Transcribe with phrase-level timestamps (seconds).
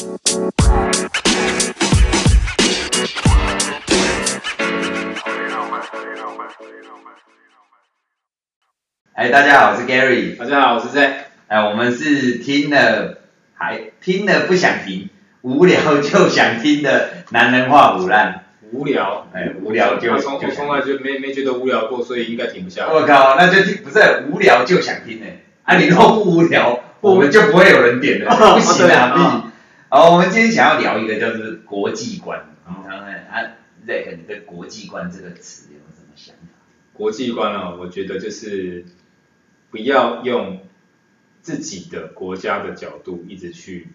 [0.00, 0.06] 哎，
[9.28, 10.38] 大家好，我是 Gary。
[10.38, 11.10] 大家好，我是 Zack。
[11.48, 13.18] 哎，我们是听了
[13.52, 15.10] 还听了不想停，
[15.42, 18.46] 无聊就想听的男人话唬烂。
[18.72, 22.92] 无聊，哎，无聊就从我从来就没没觉得无聊过，所以应该停不下来。
[22.94, 25.26] 我靠，那就听不是无聊就想听呢？
[25.64, 29.12] 啊，你若不无聊，我们就不会有人点了， 不行啊，
[29.44, 29.49] 必。
[29.92, 32.46] 好，我们今天想要聊一个叫做国际观。
[32.64, 36.42] 你看看啊，Zack，你对国际观这个词有什么想法？
[36.92, 38.84] 国际观啊，我觉得就是。
[39.70, 40.62] 不要用
[41.42, 43.86] 自己的国家的角度一直去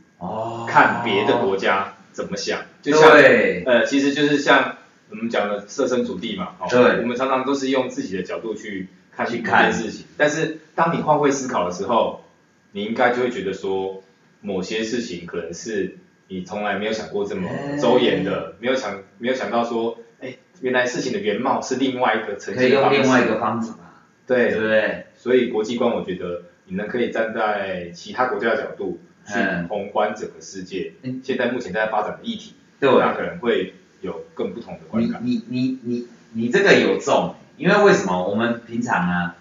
[0.69, 4.77] 看别的国家怎么想，就像呃，其实就是像
[5.09, 12.23] 我们讲的设身处地嘛，对，我们常常都是用自己的角度去看去看事情，但是当你换位思考的时候，
[12.71, 14.01] 你应该就会觉得说，
[14.45, 17.49] 某些事情可能是你从来没有想过这么
[17.81, 23.77] 周延的，没有想没有想到说，哎，原来事情的原貌是另外一个呈现方式，可以用另外一个方式嘛，
[24.25, 25.05] 对，对不对？
[25.15, 29.33] 所以国际观，我觉得你们可以站在其他国家的角度去
[29.67, 30.93] 宏观整个世界。
[31.01, 35.21] 嗯、现在目前在发展的议题，对，那可能会有更不同的观感。
[35.23, 39.35] 你你你你你这个有中，因为为什么我们平常啊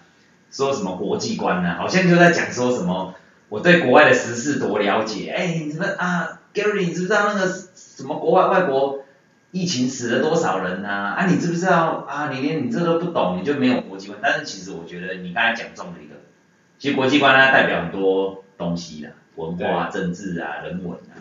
[0.51, 1.77] 说什么国际观呢、啊？
[1.79, 3.15] 好像就在讲说什么
[3.55, 5.31] 我对国外的时事多了解。
[5.31, 9.05] 哎，你们啊，Gary，你知不知道那个什么国外外国？
[9.51, 11.15] 疫情死了多少人啊？
[11.17, 12.29] 啊，你知不知道啊？
[12.29, 14.19] 你连你这都不懂，你就没有国际观。
[14.21, 16.15] 但是其实我觉得你刚才讲中了一个，
[16.77, 21.15] 其实国际观它代表很多东西啦，文化、政治啊、人文啊。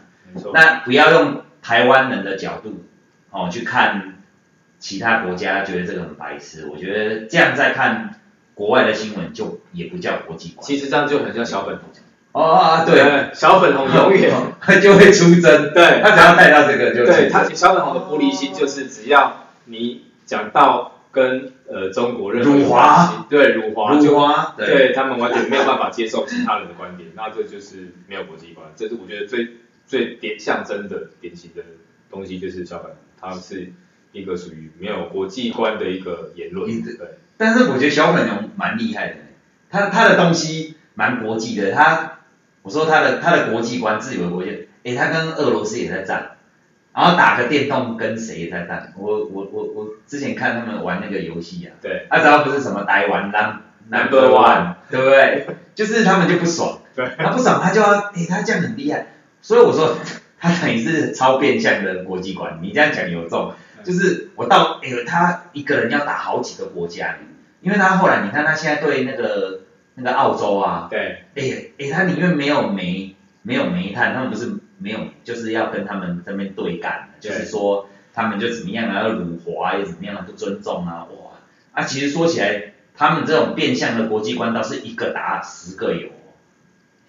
[0.53, 2.83] 那不要用台湾人的角度
[3.31, 4.25] 哦去看
[4.81, 6.67] 其他国家，觉得这个很白痴。
[6.67, 8.19] 我觉得这样再看
[8.55, 10.67] 国外的新闻，就也不叫国际观。
[10.67, 11.91] 其实这样就很像小粉红。
[12.35, 14.33] 哦啊对，对，小粉红永远。
[14.61, 29.51] 他 就会出征，对，他只要带到这个就，对他小粉红的玻璃心就是只要你讲到跟呃中国任何辱华，对辱华，辱华，对，对他们完全没有办法接受其他人的观点，那这就是没有国际观，这是我觉得最
[29.87, 31.63] 最典象征的典型的
[32.11, 33.73] 东西就是小粉红，他是
[34.11, 36.97] 一个属于没有国际观的一个言论，对，
[37.37, 39.17] 但是我觉得小粉红蛮厉害的，
[39.70, 42.11] 他他的东西蛮国际的，他。
[42.64, 46.30] 我说他的他的国际观，自由的国际，诶，他跟俄罗斯也在战，
[46.95, 48.95] 然后打个电动跟谁也在战。
[48.97, 53.30] 我我我我之前看他们玩那个游戏啊，对，他只要不是什么台湾
[53.91, 55.47] number one，对不对？
[55.75, 59.08] 就是他们就不爽，对，他不爽他就要，诶，他这样很厉害，
[59.42, 59.98] 所以我说
[60.41, 62.61] 他等于是超变相的国际观。
[62.63, 63.52] 你这样讲有中，
[63.85, 67.17] 就是我到，诶，他一个人要打好几个国家，
[67.61, 69.61] 因为他后来你看他现在对那个。
[69.97, 81.31] 那个澳洲啊，对，哎哎，它里面没有煤，没有煤炭，他们不是没有，就是要跟他们这边对干，就是说他们就怎么样啊，要辱华又怎么样啊，不尊重啊，哇，
[81.73, 86.09] 啊，其实说起来，他们这种变相的国际观倒是一个打十个有，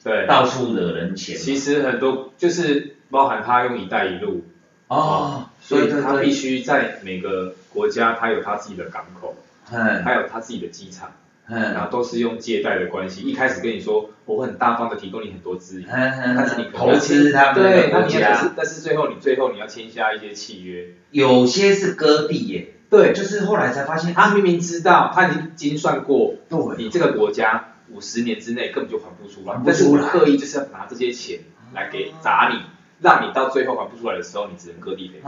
[0.03, 1.37] 对，到处惹人嫌。
[1.37, 4.45] 其实很多就是包含他用一带一路，
[4.89, 9.35] 哦，所以他必须在每个国家，他有他自己的港口，
[9.71, 11.11] 嗯，还有他自己的机场。
[11.47, 15.89] 嗯，然后都是用借贷的关系，一开始跟你说我会很大方的提供你很多资源，
[16.35, 31.41] 但是你投资他们对，那你，但是但是最后你最后你要签下一些契约，有些是割地耶，对，就是后来才发现他明明知道他已经精算过，对，你这个国家五十年之内根本就还不出来，但是我刻意就是要拿这些钱
[31.73, 32.59] 来给砸你，
[32.99, 35.21] 让你到最后还不出来的时候，你只能割地赔，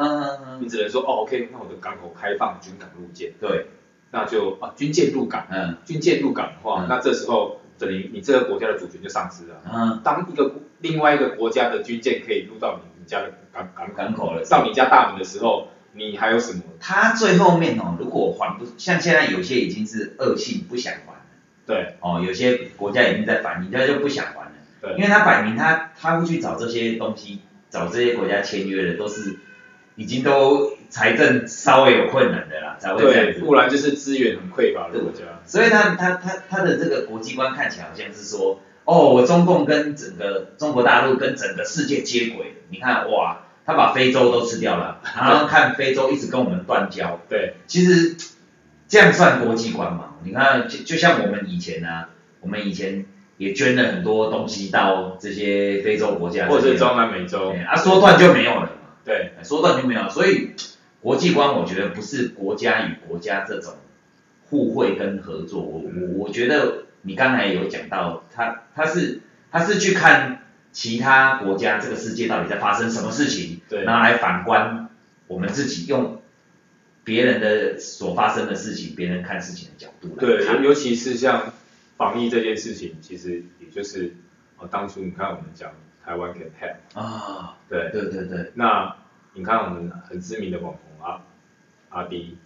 [0.60, 3.68] 你只能说哦 OK，那我的港口开放军港路线，对。
[4.12, 9.62] 那就啊，军舰入港，嗯，军舰入港的话，嗯、那这时候等于你这个国家的主权就丧失了。
[9.66, 16.62] 嗯，当一个另外一个国家的军舰可以入到你你家的港港港口了，到你家大门的时候，你还有什么？
[16.80, 21.20] 他最后面哦，如果还不像现在有些已经是恶性不想还了，
[21.66, 24.52] 对，哦，有些国家已经在反应，他就不想还了，
[24.82, 29.40] 对，因为他摆明他他会去找这些东西，找这些国家签约的都是
[29.98, 30.77] 已经都。
[30.90, 35.24] 财政稍微有困难的啦，才会这样子，不然就是资源很匮乏的国家。
[35.46, 47.20] 所以他他他他的这个国际观看起来好像是说，哦，我中共跟整个中国大陆跟整个世界接轨，你看哇，他把非洲都吃掉了，然后看非洲一直跟我们断交。
[47.30, 48.16] 对，其实
[48.88, 50.16] 这样算国际观嘛？
[50.24, 53.06] 你看，就就像我们以前啊，我们以前
[53.38, 58.70] 也捐了很多东西到这些非洲国家，或者是中南美洲，啊，说断就没有了嘛。
[59.06, 60.52] 对，说断就没有，所以。
[61.02, 63.76] 国际观，我觉得不是国家与国家这种
[64.50, 69.22] 互惠跟合作，我我我觉得你刚才有讲到，他他是
[69.52, 74.90] 他是去看其他国家这个世界到底在发生什么事情，对，然后来反观
[75.28, 76.22] 我们自己，用
[77.04, 80.58] 别人的所发生的事情，别人看事情的角度来看。
[80.58, 81.54] 对，尤其是像
[81.96, 84.14] 防疫这件事情，其实也就是
[84.58, 85.72] 哦，当初你看我们讲
[86.04, 87.90] 台湾 can help 啊，对。
[87.92, 88.96] 对对对，那
[89.34, 90.74] 你看我们很知名的网
[91.90, 92.38] 阿迪，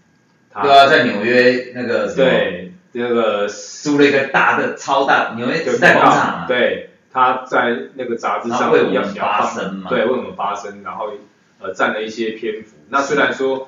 [0.49, 6.87] 他对啊，在纽约那个对那个租了一个大的超大纽约时代广场啊，对。
[7.13, 11.11] 他在那个杂志上为我们发声嘛，对，为我们发声，然后
[11.59, 12.77] 呃占了一些篇幅。
[12.87, 13.67] 那虽然说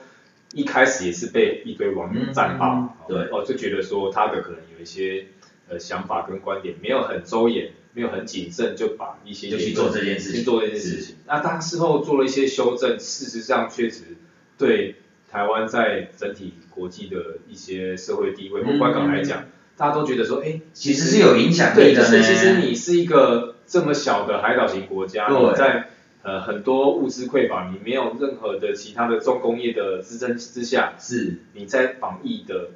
[0.54, 5.26] 一开始也是被一堆网友赞爆，嗯，对，哦就觉得说他的可能有一些
[5.68, 11.18] 呃想法跟观点没有很周延，没有很谨慎，就把一些就去做这件事情，去做这件事情。
[11.28, 14.16] 那当事后做了一些修正，事实上确实
[14.58, 14.96] 对
[15.30, 19.42] 台湾在整体国际的一些社会地位或观感来讲。
[19.42, 19.46] 嗯
[19.76, 21.84] 大家都觉得说，哎，其实是有影响力的。
[21.84, 25.90] 对，就是其实你是一个这么小的海岛型国家，你在
[26.22, 32.70] 呃很多物资匮乏，你没有任何的其他的重工业的支撑之下，是你在防疫的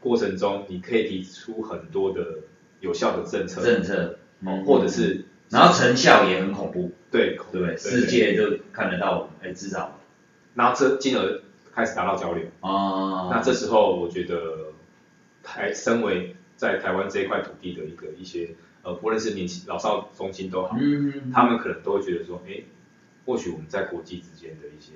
[0.00, 2.38] 过程中，你可以提出很多的
[2.80, 7.76] 有效的政策，政策，嗯，或者是，然后成效也很恐怖，对，对对？
[7.76, 9.97] 世界就看得到，哎，至少，
[10.58, 11.40] 然后这进而
[11.72, 14.74] 开始达到交流，哦，那这时候我觉得。
[15.40, 18.50] 台身为在台湾这一块土地的一个一些
[18.82, 22.64] 呃，不论是年轻老少中青都好，嗯，他们可能都会觉得说，哎，
[23.24, 24.92] 或许我们在国际之间的一些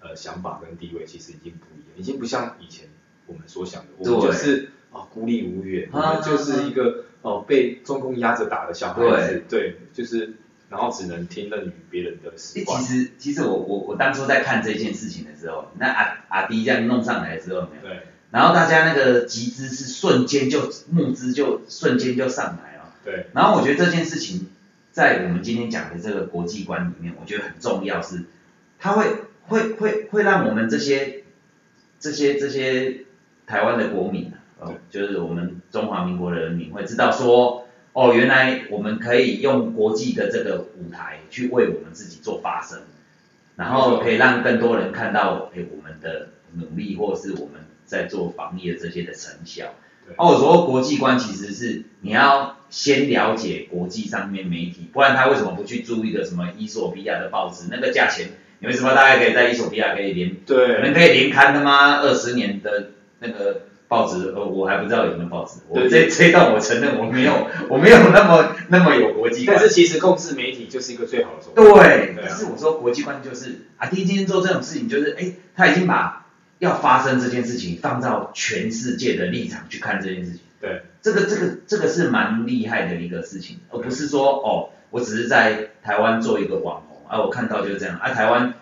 [0.00, 2.88] 呃想法跟地位其实已经不一样，已经不像以前
[3.26, 10.34] 我们所想的，我们就是啊、哦、孤立无援，我们就是一个哦被中共压着打的小孩子，对，对，就是
[10.70, 12.82] 然后只能听任于别人的使唤。
[12.82, 17.82] 其实其实我我我当初在看这件事情的时候，那阿阿迪这样弄上来的时候，没有。
[17.82, 18.02] 对。
[18.30, 23.26] 然后大家那个集资是瞬间就募资就瞬间就上来了，对。
[23.32, 24.48] 然后我觉得这件事情
[24.90, 28.24] 在我们今天讲的这个国际观里面，我觉得很重要是，
[28.80, 29.06] 它会
[29.46, 31.22] 会会会让我们这些
[32.00, 33.04] 这些这些
[33.46, 37.63] 台湾的国民哦，就是我们中华民国的人民会知道说，
[37.94, 42.80] 哦，原来我们可以用国际的这个舞台去为我们自己做发声，
[43.56, 47.64] 然后可以让更多人看到，哎，我们的努力或者是我们。
[47.86, 49.74] 在做防疫的这些的成效，
[50.16, 57.66] 哦，我说国际观其实是你要先了解国际上面媒体，不然他为什么不去租一个什么伊索比亚的报纸？
[57.70, 58.28] 那个价钱，
[58.60, 62.00] 你为什么大概可以在伊索比亚可以连，对，可能可以连刊的吗？
[62.00, 65.60] 二十年的那个报纸，呃，我还不知道有没有报纸。
[65.68, 69.56] 我这这一段我承认我没有，我没有那么那么有国际观。
[69.56, 71.88] 但是其实控制媒体就是一个最好的手段。
[71.88, 76.22] 对，可是我说国际观就是啊，第一今天做这种事情就是，哎，他已经把。
[76.60, 80.40] 要发生这件事情，放到全世界的立场去看这件事情。
[80.60, 88.54] 对，这个这个这个是蛮厉害的一个事情，而不是说哦，我只是在台湾做一个网红，啊，我看到就是这样，啊，台湾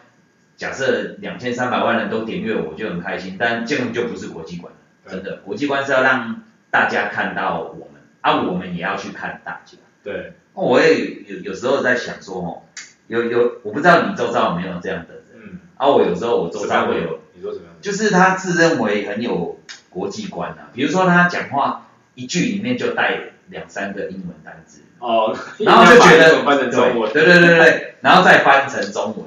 [0.56, 4.72] 假设两千三百万人都点阅我就很开心，但这样就不是国际观，
[5.12, 9.78] 真的，国际观是要让大家看到我们，啊，我们也要去看大家。
[10.02, 12.62] 对，我也有有时候在想说哦，
[13.06, 17.20] 有有我不知道你周遭有没有这样的人，嗯，啊，我有时候我周遭会有。
[17.34, 17.66] 你说什么？
[17.80, 19.58] 就是他自认为很有
[19.90, 23.18] 国际观啊，比如说他讲话一句里面就带
[23.48, 29.26] 两三个英文单字，哦， 然后就觉得翻成中文，对对对对对，然后再翻成中文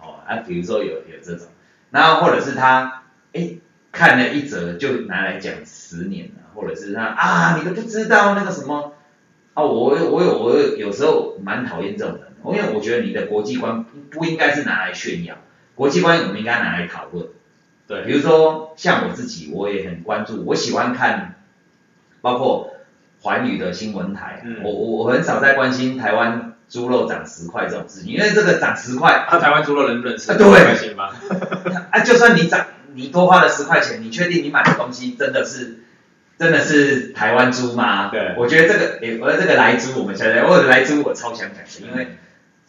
[0.00, 1.48] 哦，啊，比如说有有这种，
[1.90, 3.02] 然后或者是他
[3.34, 3.56] 哎
[3.92, 8.92] 看了一则就拿来讲十年了，或者是他啊你都不知道那个什么，
[9.54, 15.36] 啊我我有我有，有，有时候蛮讨厌这种人，因为我觉得你的国际观不应该是拿来炫耀，
[15.74, 17.26] 国际观我们应该拿来讨论。
[17.86, 21.42] 对，比如说像我自己，我也很关注，我喜欢看，
[22.20, 22.76] 包括
[23.20, 30.30] 寰宇的新闻台，嗯、我我我很少在关心台湾猪肉涨十块这种事情，因为这个涨十块，他、啊、台湾猪肉能不能吃？
[30.30, 31.08] 啊对，开心吗？
[31.90, 32.64] 啊，就算你涨，
[33.00, 35.80] 你多花了十块钱，你确定你买的东西真的是
[36.38, 38.10] 真的是台湾猪吗？
[38.10, 42.16] 对，我觉得这个，诶，我这个来猪，我们现在，我来猪我超想讲的，因为。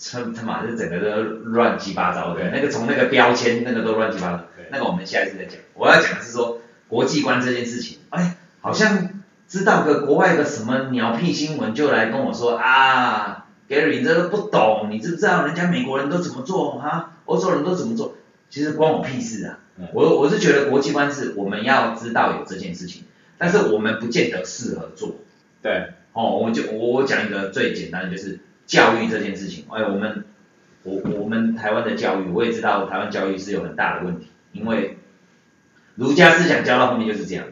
[0.03, 1.21] 他他妈的整个都
[1.51, 5.59] 乱七八糟的，那个从那个标签那个都乱七八糟，那个我们下一次再讲。
[5.75, 9.09] 我要讲的是说国际观这件事情，哎，好像
[9.47, 18.15] 知道个国外的什么鸟屁新闻就来跟我说啊，Gary 你这都不懂，你知不知道人家美国人都怎么做啊，欧洲人都怎么做？
[18.49, 19.59] 其实关我屁事啊！
[19.93, 23.03] 我我是觉得国际观是我们要知道有这件事情，
[23.37, 25.15] 但是我们不见得适合做。
[25.61, 28.39] 对，哦，我就我我讲一个最简单的就是。
[28.67, 30.23] 教育这件事情，哎，我们
[30.83, 34.97] 我我们台湾的教育，我也知道台湾教育是有很大的问题，因为
[35.95, 37.47] 儒家思想教到后面就是这样。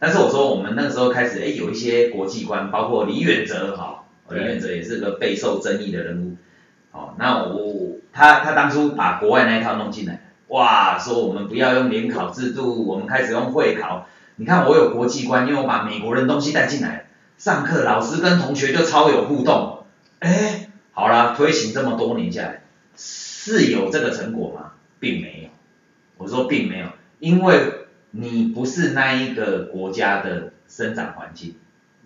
[0.00, 6.36] 但是我说我们那个时候开始，哎，有一些国际观，包括李远哲哈，李远哲也是个备受争议的人物。
[6.90, 10.23] 哦，那我他他当初把国外那一套弄进来，
[10.54, 14.06] 哇，说我们不要用联考制度，我们开始用会考。
[14.36, 17.06] 你看我有国际观，因为我把美国人东西带进来，
[17.38, 19.84] 上课老师跟同学就超有互动。
[20.20, 22.62] 哎，好啦，推行这么多年下来，
[22.96, 24.72] 是有这个成果吗？
[25.00, 25.48] 并没有。
[26.18, 26.86] 我说并没有，
[27.18, 27.80] 因为。
[28.16, 31.56] 你不是那一个国家的生长环境，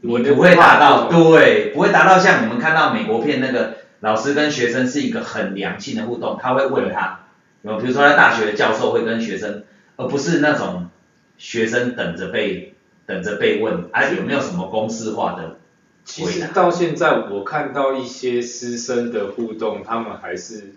[0.01, 7.27] 你不会达到，对，不会达到像我们看到美国片那个老师跟学生是一个很良性的互动，他会问他，
[7.63, 9.65] 有比如说在大学的教授会跟学生，
[9.97, 10.89] 而不是那种
[11.37, 12.75] 学生等着被
[13.07, 15.59] 等着被问，啊有没有什么公式化的？
[16.05, 20.75] 其实到现在我看到一些师生的互动，他们还是，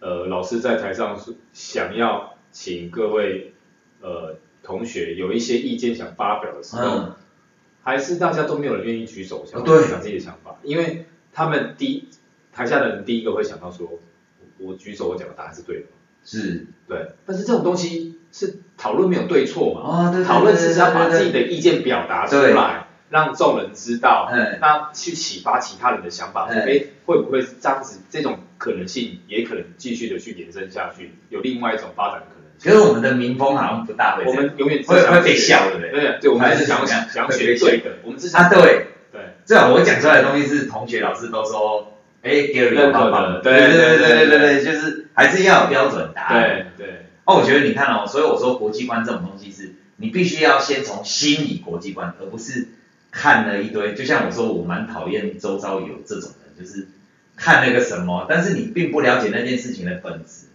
[0.00, 1.18] 呃老师在台上
[1.52, 3.54] 想要请各位。
[4.02, 7.14] 呃，同学有一些意见想发表的时候，嗯、
[7.82, 11.04] 还是大家都没有人愿意举手想讲自己的想法，因为
[11.34, 12.08] 他们第一
[12.50, 14.00] 台下的人第一个会想到说，
[14.60, 15.86] 我举手我讲的答案是对的，
[16.24, 28.00] 是，对，但是这种东西是讨论没有对错嘛，哦、对对对讨论是要把自己的意见表达出来，让众人知道，嗯、那去启发其他人的想法，哎、嗯，会不会这样子？
[28.10, 32.50] 这种可能性也可能继续的去延伸下去，有另外一种发展的可能。
[32.58, 35.90] 其实我们的民风好像不大会，我们永远会会被笑，对不对？
[35.90, 38.86] 对对，我们还是想想想学对的，我们之前啊对。
[39.12, 42.48] 对，最好我讲出来的东西是同学老师都说，哎
[42.92, 46.66] 办法的，对对对对对对，就是还是要有标准答案。
[46.76, 47.06] 对对。
[47.24, 52.68] 哦，我觉得你看哦，所以我说国际观这种东西是，你必须要先从心理国际观，而不是
[53.10, 56.88] 看了一堆，就像我说，我蛮讨厌周遭有这种人，就是
[57.36, 60.46] 看那个什么，但是你并不了解那件事情的本质。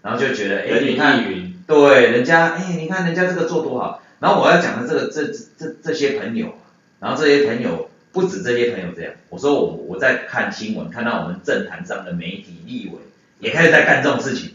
[0.00, 1.24] 然后就觉得，哎，你看，
[1.66, 4.00] 对，人家，哎，你看人家这个做多好。
[4.20, 5.26] 然后我要讲的这个，这
[5.58, 6.54] 这这些朋友，
[7.00, 9.12] 然后这些朋友不止这些朋友这样。
[9.28, 13.00] 我说我我在看新闻，看到我们政坛上的媒体立委
[13.40, 14.52] 也开始在干这种事情，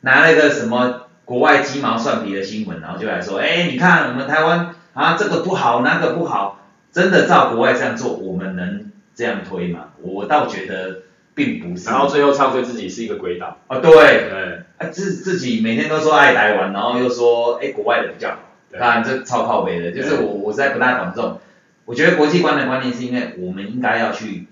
[0.00, 9.90] 拿那个什么国外鸡毛蒜皮的新闻，然后就来说，哎，你看我们台湾啊，这个不好，那个不好，真的照国外这样做，我们能这样推吗？
[10.00, 11.02] 我倒觉得。
[11.34, 13.56] 并不是，然后最后唱衰自己是一个鬼岛。
[13.66, 18.38] 哦，对，对，啊自自己每天都说爱台湾，然后又说，哎，国外的比较好，
[18.78, 21.40] 当然这超靠北的，就是我我实在不大懂这种，
[21.84, 24.46] 我觉得国际观的观念是因为我们应该要去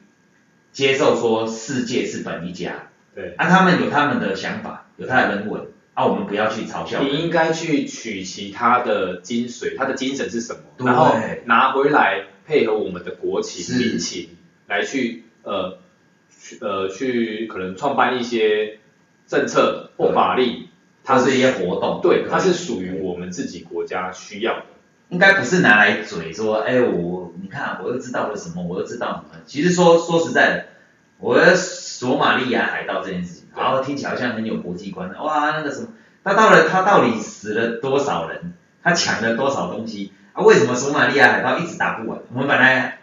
[0.72, 14.30] 接受说世界是本一家，对，啊他们有他们的想法，有他的人文，啊我们不要去嘲笑，你应该去取其他的精髓，他的精神是什么，然后拿回来配合我们的国情民情
[14.66, 16.58] 来去呃去。
[16.60, 18.78] 呃，去可能创办一些
[19.26, 20.68] 政策或法律，
[21.04, 24.64] 它是一些活动，对，它是属于我们自己国家需要的，
[25.10, 29.42] 应该不是拿来嘴说，哎，我你看我又知道了什么，我又知道什么。
[29.44, 30.64] 其实说说实在的，
[31.18, 35.88] 我的索马利亚海盗这件事情，然后听起来好像很有国际观的，哇，那个什么，
[36.24, 42.18] 他到了他到底死了多少人，他抢了多少东西，啊，为什么索马利亚海盗一直打不完？
[42.32, 42.98] 我们本来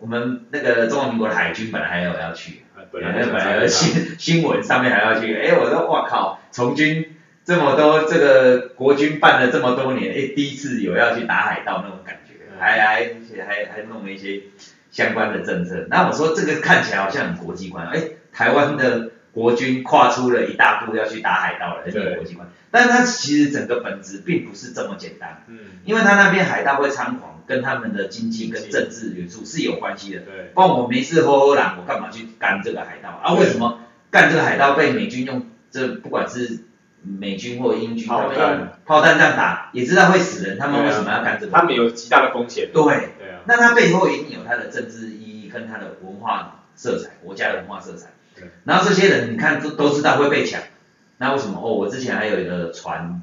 [0.00, 2.64] 我们那个中华民国的海军本来还有要去。
[2.92, 13.04] 本来本来新新闻上面还要去，哎，我说哇靠，从军这么多，这个国军办了这么多年，哎，第一次有要去打海盗那种感觉，还还
[13.46, 14.42] 还还弄了一些
[14.90, 15.86] 相关的政策。
[15.88, 22.48] 那我说这个看起来好像很国际观，哎，台湾的国军跨出了一大步要去打海盗了，这个国际观。
[22.70, 33.34] 但是它其实整个本质并不是这么简单，嗯，因为它那边海盗会猖狂，跟他们的经济跟政治元素是有关系的，对，不然我没事喝喝懒，我干嘛去干这个海盗啊？
[33.34, 33.80] 为什么
[34.10, 36.60] 干这个海盗被美军用这不管是
[37.02, 41.52] 美军或英军他们用炮弹这样打，也知道会死人，他们为什么要干这个？
[41.52, 50.60] 他们有极大的风险，对，对啊，那他背后一定有他的政治意义跟他的文化色彩，国家的文化色彩，对，然后这些人你看都都知道会被抢。
[51.18, 51.60] 那为什么？
[51.62, 53.22] 哦，我之前还有一个船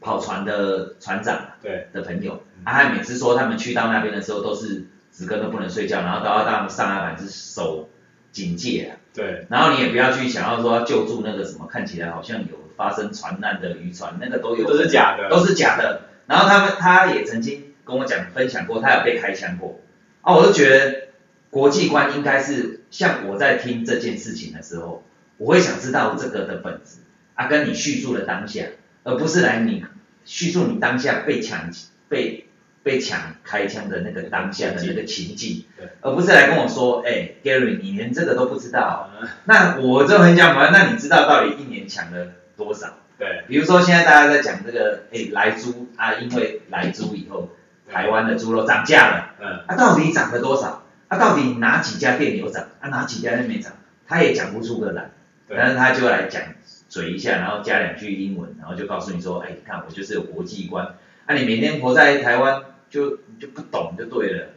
[0.00, 1.86] 跑船的船长，对。
[1.92, 7.88] 的朋友，他还每次说他们去到那边的时候，都是十个都不能睡觉，然后都要到上岸板是守
[8.32, 8.98] 警戒啊。
[9.14, 9.46] 对。
[9.48, 14.66] 然后你也不要去想要说救助那个什么看起来好像有发生船难的渔船，那个都有。
[14.66, 15.28] 都是假的。
[15.30, 16.02] 都是假的。
[16.26, 19.80] 然后他们他也曾经跟我讲分享过，他有被开枪过。
[20.22, 21.08] 啊，我就觉得
[21.50, 25.04] 国际观应该是像我在听这件事情的时候。
[25.38, 26.98] 我会想知道这个的本质，
[27.34, 28.64] 啊，跟你叙述的当下，
[29.02, 29.84] 而不是来你
[30.24, 31.70] 叙述你当下被抢、
[32.08, 32.46] 被
[32.82, 39.10] 被抢开枪的那个当下的那个情境，对，而不是来跟我说，哎，Gary，你连这个都不知道，
[39.44, 42.94] 那我就很想问，那你知道到底一年抢了多少？
[43.18, 47.50] 对，比如说现在大家在讲这个，哎，莱猪啊，因为莱猪以后，
[47.88, 50.82] 台湾的猪肉涨价了，嗯，啊，到底涨了多少？
[51.08, 53.74] 啊，到底哪几家店有涨，啊哪几家店没涨，
[54.08, 55.10] 他也讲不出个来，
[55.48, 56.42] 但是他就来讲
[56.88, 60.94] 嘴一下，然后加两句英文，然后就告诉你说，哎，你看我就是有国际观，
[61.26, 64.50] 啊你每天活在台湾就你就不懂就对了，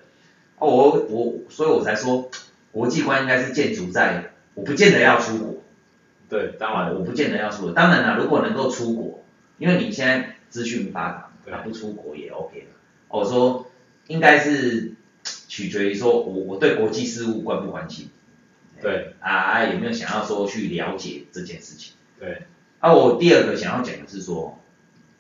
[0.60, 2.30] 哦我我所以我才说
[2.72, 5.64] 国际观应该是建筑在，我不见得要出国，
[6.30, 9.24] 对，当然我不见得要出国，当然了，如果能够出国，
[9.58, 12.68] 因为你现在资讯发达，他不出国也 OK 了，
[13.08, 13.66] 我说
[14.08, 14.94] 应该是。
[15.48, 18.10] 取决于说我我对国际事务关不关心，
[18.82, 22.44] 对，啊有没有想要说去了解这件事情，对，
[22.80, 24.60] 啊我第二个想要讲的是说，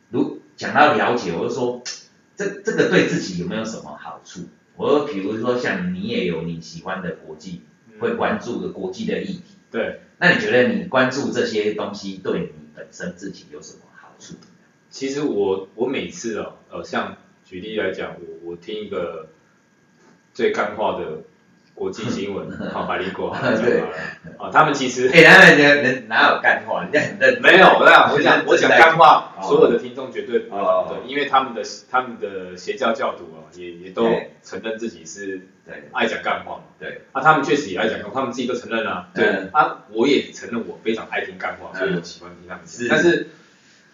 [0.09, 1.81] 如讲到了解，我就说
[2.35, 4.41] 这这个对自己有没有什么好处？
[4.75, 7.61] 我说比如说像你也有你喜欢的国际，
[7.99, 14.35] 会关注的国际的议题，对，那你觉得你关注这些东西对你本身自己有什么好处？
[14.89, 19.29] 其实我我每次哦，呃像举例来讲，我我听一个。
[20.33, 21.23] 最干话的
[21.75, 23.67] 国际新闻， 好，百灵果， 好了，讲
[24.39, 26.83] 啊，他们其实，哎，哪有人人哪有干话？
[26.83, 34.09] 人家很认，没有，我讲 我讲我讲干话，所有的听众绝对不懂的，因为他们的他们的邪教教徒啊，也也都
[34.41, 35.47] 承认自己是
[35.91, 43.27] 爱讲干话，对，啊，他们确实也爱讲干话，他们自己都承认了，对，啊，我也承认我非常爱听干话，所以我喜欢听他们，但是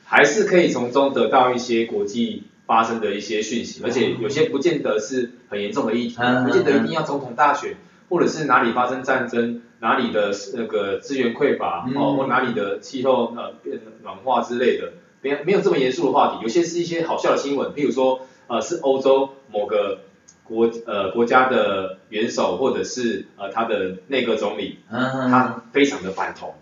[0.05, 2.43] 还是可以从中得到一些国际。
[2.71, 7.75] 发生的一些讯息，而且有些不见得是很严重的议题，不见得一定要总统大选，
[8.07, 20.03] 或者是哪里发生战争，哪里的那个资源匮乏，哦，或哪里的气候呃变暖化之类的，没没有这么严肃的话题，有些是一些好笑的新闻，譬如说呃是欧洲某个
[20.45, 26.55] 国呃国家的元首或者是呃他的内阁总理，他非常的反同，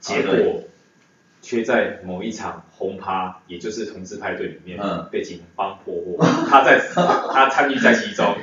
[0.00, 0.64] 结果。
[1.46, 8.34] 却在某一场轰趴，也就是同志派对里面，嗯、被警方破获，他在 他参与在其中，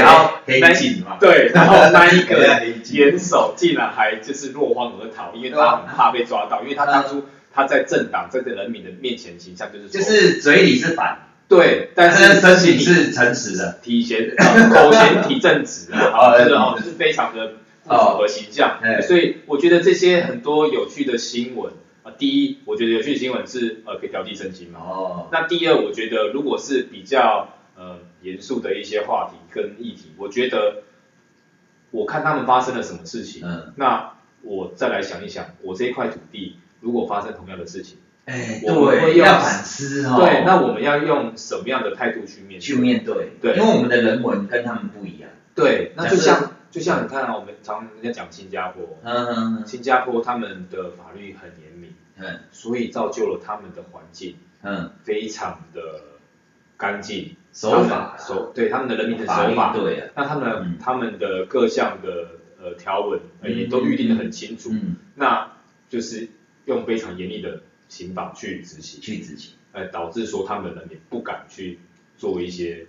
[0.00, 2.40] 然后黑警嘛，对，然后那一个
[2.92, 17.52] 元首竟然还就是落荒而逃，因为他很怕被抓到，因为他当初他在政党这个人民的面前形象就是就是嘴里是反，对，但是身体是诚实的，体贤口贤体正直啊， 好，是哦，就是非常的
[17.84, 21.72] 符合形象，所以我觉得这些很多有趣的新闻。
[22.10, 24.80] 啊，第一，我觉得有趣新闻是呃可以调剂身心嘛。
[24.80, 25.28] 哦。
[25.32, 30.82] 那第二，我觉得如果是比较呃严肃的一些话题跟议题，我觉得
[31.90, 40.16] 我看他们发生了什么事情，嗯，那我再来想一想，我这一块土地如果发生同样的事情，哎，我们会要反思哦。
[40.18, 42.60] 对，那我们要用什么样的态度去面对？
[42.60, 43.30] 去面对。
[43.40, 43.56] 对。
[43.56, 45.30] 因为我们的人文跟他们不一样。
[45.54, 46.52] 对，那就像。
[46.70, 55.80] 就像你看啊，我们常人家讲新加坡，嗯嗯嗯，新加坡他们的法律很严明，嗯，所以造就了他们的环境，嗯，非常的
[56.76, 62.28] 干净，手法，手对他们的人民的手法，对，那他们他们的各项的
[62.60, 65.52] 呃条文也都预定的很清楚，嗯，那
[65.88, 66.28] 就是
[66.66, 71.78] 用非常严厉的刑法去执行，去执行，呃，导致说他们的人民不敢去
[72.16, 72.86] 做一些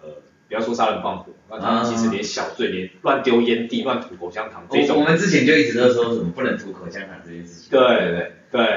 [0.00, 0.08] 呃。
[0.48, 7.80] 不要说杀人放火，那他们其实连小罪，连乱丢烟蒂、乱吐口香糖这种，我们之前就一直都说什么不能吐口香糖这件事情，对。
[7.80, 8.32] 对对，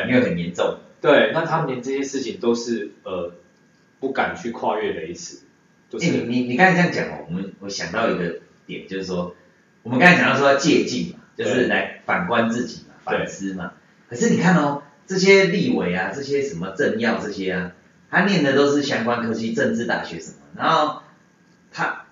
[0.08, 0.80] 因为很严重。
[1.02, 3.34] 对，那他们连这些事情都是呃
[4.00, 5.40] 不敢去跨越雷池。
[5.92, 9.36] 哎，你你你刚才这样讲哦，我们我想到一个点，就是说
[9.84, 13.74] 我们刚才讲到说要借镜嘛，就是来反观自己嘛，反思嘛。
[14.10, 17.72] 可是你看哦，这些立委啊，这些什么政要这些啊，
[18.10, 21.02] 他念的都是相关科技、政治大学什么，然后。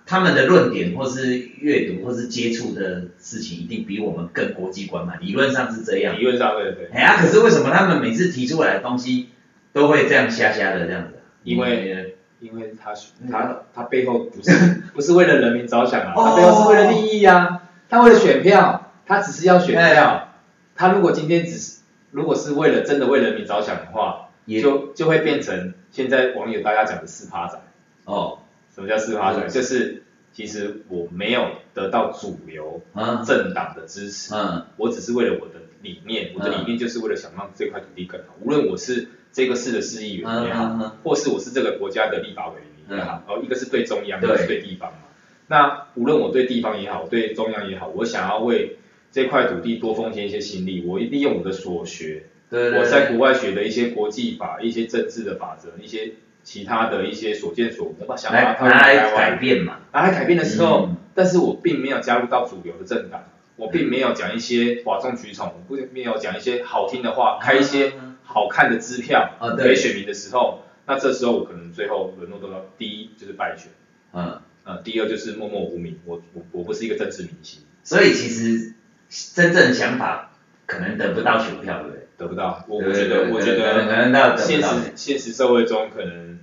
[0.06, 5.14] 他他们的论点或是阅读或是接触的事情，一定比我们更国际观嘛？
[5.20, 6.16] 理论上是这样。
[6.16, 6.88] 理论上对对。
[6.92, 9.30] 哎呀，可是为什么他们每次提出来的东西
[9.72, 11.14] 都会这样瞎瞎的这样子？
[11.42, 12.94] 因为因为他
[13.30, 20.28] 他他背后不是 不是为了人民着想啊，他背后是为了利益啊，他为了选票，他只是要选票。
[20.76, 21.80] 他如果今天只是
[22.12, 27.58] 如果是为了真的为人民着想的话，就就会变成现在网友大家讲的四趴仔。
[28.04, 28.38] 哦。
[28.74, 29.46] 什么叫四趴仔？
[29.48, 32.82] 就是其实我没有得到主流
[33.24, 38.34] 政党的支持，嗯，我只是为了我的理念，我的理念就是为了想让这块土地更好。
[38.40, 42.56] 无论我是这个市的市议员也好，或是我是这个国家的立法委
[42.88, 44.98] 员也好，哦，一个是对中央，一个是对地方嘛。
[45.46, 48.78] 那无论我对地方也好，对中央也好，我想要为
[49.12, 56.14] 这块土地多奉献一些心力，我利用我的所学，我在国外学的一些国际法、一些政治的法则、一些。
[56.44, 63.24] 其他的一些所见所闻，想把它拿来改变嘛，拿来改变的时候，嗯、但是我并没有加入到主流的政党，
[63.56, 73.72] 我并没有讲一些哗众取宠，我并没有讲一些好听的话，开一些好看的支票给选民的时候，嗯、那这时候我可能最后沦落到第一就是败选，
[74.12, 77.62] 嗯，呃，第二就是默默无名，我我我不是一个政治明星。
[77.82, 78.74] 所以其实
[79.08, 80.32] 真正想法
[80.66, 82.03] 可能得不到选票，对不对？
[82.16, 86.38] 得不到，我我觉得我觉得现实现实社会中可能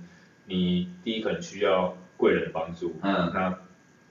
[0.46, 3.58] 你第一可能需要贵人的帮助，嗯，那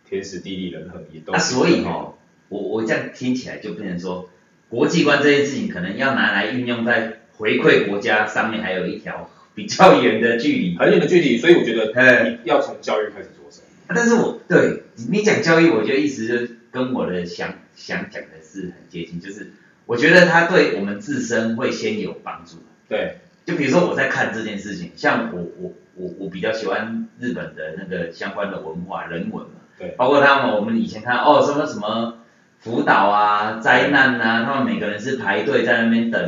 [0.10, 1.34] 天时地利人和也都。
[1.34, 2.16] 啊，所以哦，
[2.50, 4.30] 我我这样听起来就变成说，
[4.70, 13.62] 国际观这件事情可能要拿来运用在回馈国家上面，还有一条比较远的距离，很远的距离，所以我觉得要从教育开始着手。
[13.88, 19.52] 但是我对你讲教育，我觉得意思就是跟我的想想讲的是很接近，就是
[19.92, 22.64] 我觉得它对我们自身会先有帮助。
[22.88, 32.20] 对，就比如说我在看这件事情，像我我我我比较喜欢日本的那个相关的文化人文嘛，对，包括他们我们以前看哦什么什么
[32.62, 36.26] 福岛啊灾难啊，他们每个人是排队在那边等，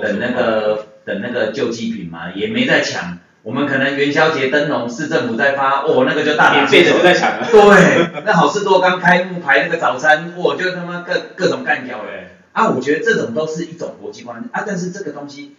[0.00, 3.18] 等那个等那个救济品嘛，也没在抢。
[3.42, 6.72] 我们可能元宵节灯笼市政府在发，哦，那个就大打出手。
[6.72, 7.46] 免费的就在抢了。
[7.50, 12.37] 对，那好事多刚开幕排那个早餐，我，就他妈各各种干掉嘞。
[12.58, 15.54] 啊，我觉得这种都是一种国际观啊，但是这个东西，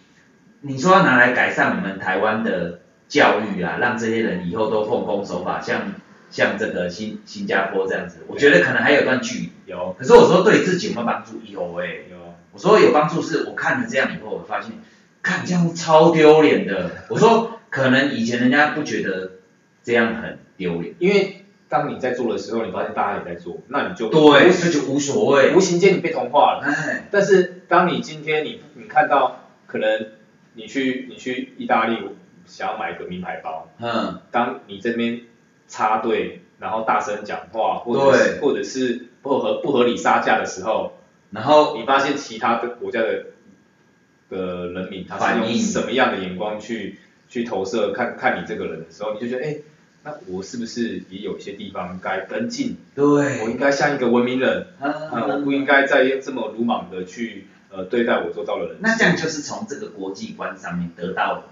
[0.60, 5.94] 你说要拿来改善我们台湾的教育啊，让这些人以后都奉公守法，像
[6.30, 9.52] 像这个新新加坡这样子，我觉得可能还有段距离。
[9.66, 9.96] 有。
[9.98, 11.40] 可是我说对自己有没有帮助？
[11.46, 12.04] 有诶、欸。
[12.10, 12.34] 有。
[12.52, 14.72] 我说有帮助，是我看了这样以后，我发现，
[15.22, 16.90] 看这样超丢脸的。
[17.08, 17.56] 我说。
[17.70, 19.34] 可能以前人家不觉得
[19.84, 21.39] 这样很丢脸，因为
[21.70, 26.64] 当你在做的时候，你发现大家也在做，那你就对，这就无所谓，无形间你被同化了。
[26.64, 30.08] 哎，但是当你今天你你看到，可能
[30.54, 31.96] 你去你去意大利
[32.44, 35.22] 想要买一个名牌包，嗯，当你这边
[35.68, 40.98] 插队，然后大声讲话，或者是对或者是不合不合理杀价的时候，
[41.30, 43.26] 然后你发现其他的国家的
[44.28, 46.98] 的人民他是用什么样的眼光去。
[47.30, 49.58] 去投射看看你这个人的时候，你就觉得，哎，
[50.02, 52.76] 那我是不是也有一些地方该跟进？
[52.94, 58.76] 对，我应该像一个文明人，啊，啊我不应该再这么鲁莽的去呃对待我做到的人。
[58.80, 61.44] 那这样就是从这个国际观上面得到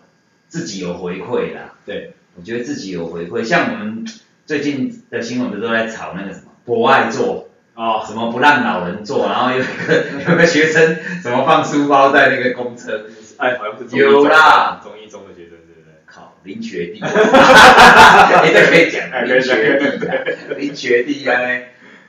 [0.48, 1.74] 自己有回馈啦。
[1.84, 4.06] 对，我觉得自己有回馈，像我们
[4.46, 13.04] 最近的新闻不是都在炒那个什么博爱座哦，什么不让老人坐，然后有一个有个学生什么放书包在那个公车，
[13.36, 14.82] 哎，好像是有啦。
[16.48, 21.38] 林学弟，哈哈哈你这可以讲，林学弟，林学弟啊，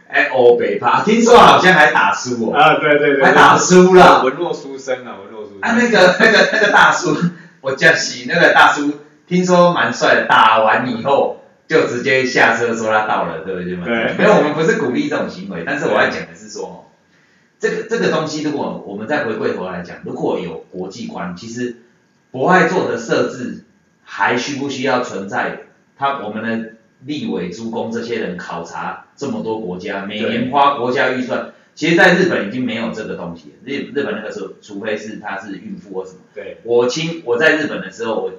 [0.07, 7.17] 哎，欧北趴，听说好像还打输哦，啊，对对对，还打输了，文弱书生啊，文弱书生，啊，那个那个那个大叔，
[7.59, 8.93] 我叫喜，那个大叔，
[9.27, 13.75] 听说蛮帅的，打完以后就直接下车说他到了，对不对？
[13.75, 13.85] 嘛？
[13.85, 16.89] 对，因为我们不是鼓励这种行为，但是我要讲的是说，
[17.59, 21.75] 这个这个东西，如果我们再回过头来讲，如果有国际观，其实
[22.31, 23.65] 博爱座的设置。
[24.11, 25.59] 还需不需要存在？
[25.95, 26.71] 他我们的
[27.05, 33.53] 立委、诸公这些人考察这么多国家，每年花国家预算，其实在日本已经没有这个东西。
[33.63, 36.17] 日日本那个时候，除非是他是孕妇或什么。
[36.33, 36.57] 对。
[36.63, 38.33] 我亲我在日本的时候，我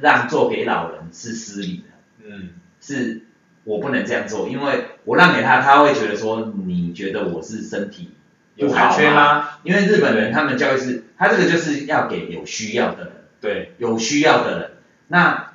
[0.00, 2.26] 让座给老人是失礼的。
[2.26, 2.50] 嗯。
[2.80, 3.22] 是
[3.62, 8.10] 我不能这样做，因为我让给他，他会觉得说，你觉得我是身体
[8.58, 9.48] 不好吗？
[9.62, 13.12] 因为日本人他们教育是，他这个就是要给有需要的人。
[13.44, 14.70] 对，有需要的人，
[15.08, 15.52] 那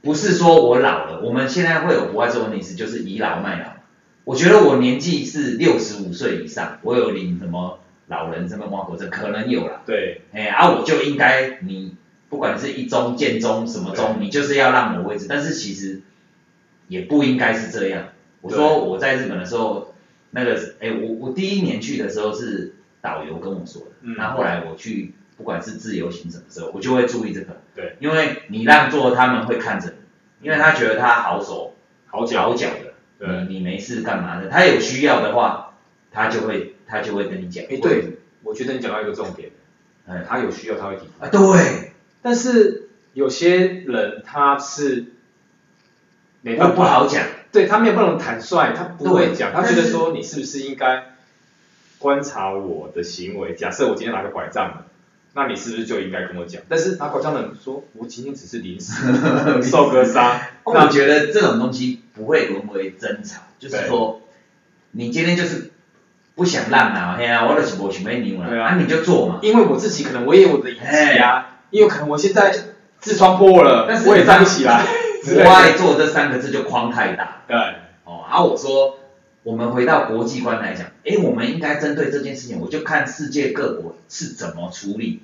[0.00, 3.72] 不是说我老了，我们现在会有博爱座问题是就是倚老卖老。
[4.22, 9.82] 我觉得我年纪是六十五岁以上，我有领什么老人什么外国证，可能有了。
[9.84, 11.96] 对，哎，啊，我就应该你
[12.28, 16.00] 不管是一中、建中什么中，你就是要让我位置，但是其实
[16.86, 18.10] 也不应该是这样。
[18.40, 19.94] 我说我在日本的时候，
[20.30, 25.14] 那个，哎，我我第一年去的时候是导游跟我说的，嗯，然后后来我去。
[25.36, 27.56] 不管是自由行什么时候，我就会注意这个。
[27.74, 29.94] 对，因为你让座，他们会看着
[30.40, 31.74] 你，因为他觉得他好手
[32.06, 34.48] 好脚好脚的，对你你没事干嘛的？
[34.48, 35.74] 他有需要的话，
[36.10, 37.64] 他就会他就会跟你讲。
[37.64, 39.50] 哎，对，我觉得你讲到一个重点，
[40.06, 41.02] 哎，他有需要他会提。
[41.18, 41.92] 啊，对。
[42.20, 45.06] 但是有些人他是
[46.42, 51.14] 没办法不好讲，对他没有办法坦率，他不会讲，他觉得说你是不是应该
[51.98, 53.54] 观察我的行为？
[53.54, 54.84] 假设我今天拿个拐杖。
[55.34, 56.60] 那你是不是就应该跟我讲？
[56.68, 58.92] 但是拿拐杖的人说，我今天只是临时
[59.62, 60.38] 受个伤。
[60.66, 64.20] 那我觉得这种东西不会沦为争吵，就是说，
[64.90, 65.70] 你今天就是
[66.34, 69.38] 不想让啊，嘿啊，我就是无想要让啦，那你就做嘛。
[69.42, 72.54] 因为我自己可能我也有我的隐疾啊，因为可能我现在
[73.02, 74.84] 痔疮破了，但是我也站不起来。
[75.24, 77.42] 不爱做这三个字就框太大。
[77.46, 77.56] 对。
[78.04, 78.98] 哦，然啊，我说。
[79.42, 85.22] 我们回到国际观来讲，哎，我们应该针对这件事情，我就看世界各国是怎么处理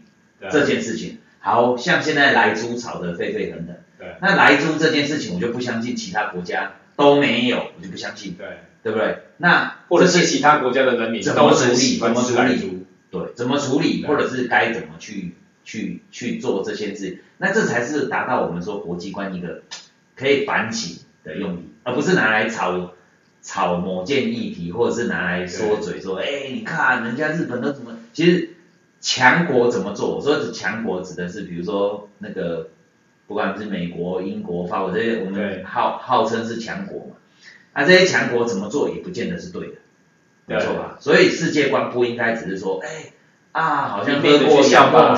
[0.50, 1.18] 这件事情。
[1.40, 8.35] 好像现在莱猪炒得沸沸腾腾，对，那莱猪这件事情，我就不相信其他国家都没有，我就不相信。
[8.35, 8.46] 对，
[8.83, 9.18] 对不对？
[9.37, 11.98] 那或者是其他国家的人民怎么处理？
[11.98, 12.87] 怎么处理？
[13.11, 14.04] 对，怎么处理？
[14.04, 17.22] 或者是该怎么去去去做这些事？
[17.38, 19.62] 那这才是达到我们说国际观一个
[20.16, 22.90] 可以反省的用意，而不是拿来炒
[23.42, 27.98] 炒某件议题，或者是拿来说嘴说，哎，你看人家日本都怎么？
[28.12, 28.51] 其实
[29.01, 30.16] 强国怎么做？
[30.16, 32.68] 我说的强国指的是，比如说那个。
[33.29, 37.16] 不管是美国、英国、法国这些，我们号号称是强国嘛，
[37.74, 39.74] 那这些强国怎么做也不见得是对的，
[40.46, 40.96] 没错吧？
[40.98, 43.12] 所以世界观不应该只是说，哎
[43.53, 45.14] 啊，好像喝过洋墨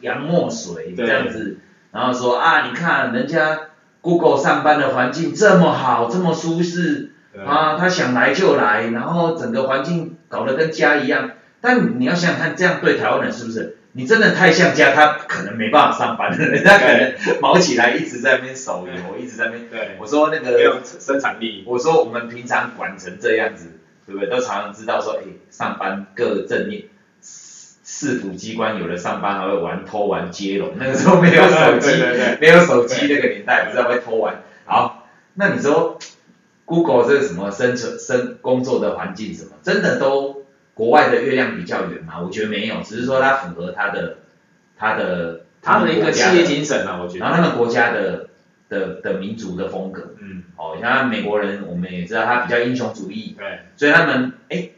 [0.00, 1.58] 洋墨水这样子，
[1.92, 3.68] 然后说啊，你看人家
[4.00, 7.12] Google 上班的环境这么好，这么舒适
[7.46, 11.32] 啊，他想来就来，然后整个环境搞得跟家一样。
[11.60, 13.78] 但你要想想看，这样对台湾人是不是？
[13.96, 19.68] 你真的太像家，他可能没办法上班，人家可能卯起来一直在那边手游，一直在那边。
[19.70, 19.96] 对。
[20.00, 20.56] 我说那个。
[20.56, 21.62] 没有生产力。
[21.66, 23.70] 我说我们平常管成这样子，
[24.04, 24.28] 对不对？
[24.28, 26.86] 都常常知道说，哎，上班各正业，
[27.22, 32.02] 市府机关有的上班还会玩偷玩接龙，那个时候没有手机，
[32.40, 34.42] 没有手机那个年代，不知道会偷玩。
[34.64, 35.98] 好，那你说
[36.64, 40.42] ，Google 这个什么生存生工作的环境什么，真的都？
[40.74, 42.20] 国外的月亮比较圆嘛？
[42.20, 44.16] 我觉得没有，只是说它符合它的，
[44.76, 47.24] 它的，它的一个企业精神啊，我觉得。
[47.24, 48.30] 然后他们国家的
[48.68, 54.70] 的的民族的风格，嗯，哦，像美国人，我们也知道他比较英雄主义，对，所以他们，哎，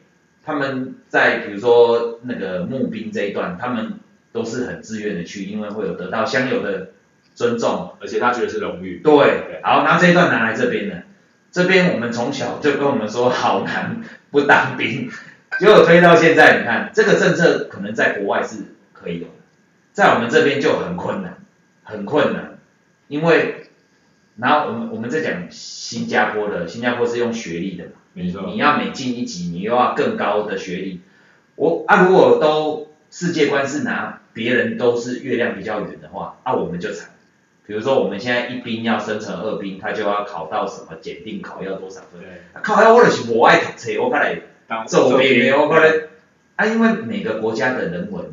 [0.45, 3.95] 他们在比如说那个募兵这一段，他们
[4.33, 6.89] 都是很自愿的去，因为会有得到乡有的
[7.35, 9.01] 尊重，而且他觉得是荣誉。
[9.03, 10.97] 对，好，拿这一段拿来这边呢，
[11.57, 15.11] 这边我们从小就跟我们说，好男不当兵。
[15.59, 18.57] 结果推到现在，你看这个政策可能在国外是
[18.93, 19.33] 可以有的，
[19.95, 21.39] 在我们这边就很困难，
[21.83, 22.59] 很困难，
[23.09, 23.69] 因为，
[24.37, 31.01] 然后我们我们在讲新加坡的，新加坡是用学历的嘛，你你要每进一级，你又要更高的学历，
[31.55, 37.09] 我啊如果都世界观是拿别人都是月亮比较圆的话，啊我们就惨，
[37.67, 42.21] 比如说我们现在一兵要升成二兵，他就要考到什么检定考要多少分，
[42.63, 44.41] 考到我就是不爱读书，我看来。
[44.89, 46.09] 走边的，我可能
[46.57, 48.33] 啊，因为每个国家的人文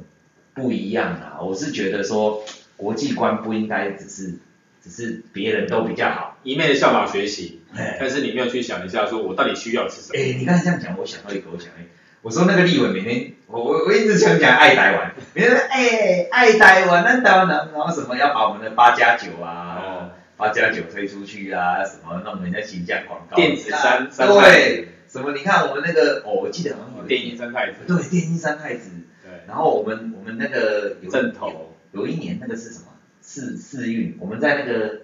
[0.55, 2.43] 不一样啊，我是觉得说
[2.75, 4.39] 国际观不应该只是
[4.83, 7.61] 只是别人都比较好，一面的效法学习，
[7.99, 10.19] 但是你没有去想一下，说我到底需要是什么？
[10.19, 11.85] 哎，你刚才这样讲，我想到一个，我想哎，
[12.23, 24.87] 我说那个立委每天，我我我一直想讲爱台湾，每天说哎爱台湾，那台湾然后什么要把我们的八加九啊，哦八加九推出去啊，什么弄人家形象广告，电子山，对。
[25.05, 25.31] 什么？
[25.33, 27.81] 你看我们那个，哦，我记得好像有电音三太子。
[27.85, 28.89] 对，电音三太子。
[29.21, 29.31] 对。
[29.47, 32.85] 然后我们我们那个有正头，有一年那个是什么？
[33.21, 35.01] 四四运，我们在那个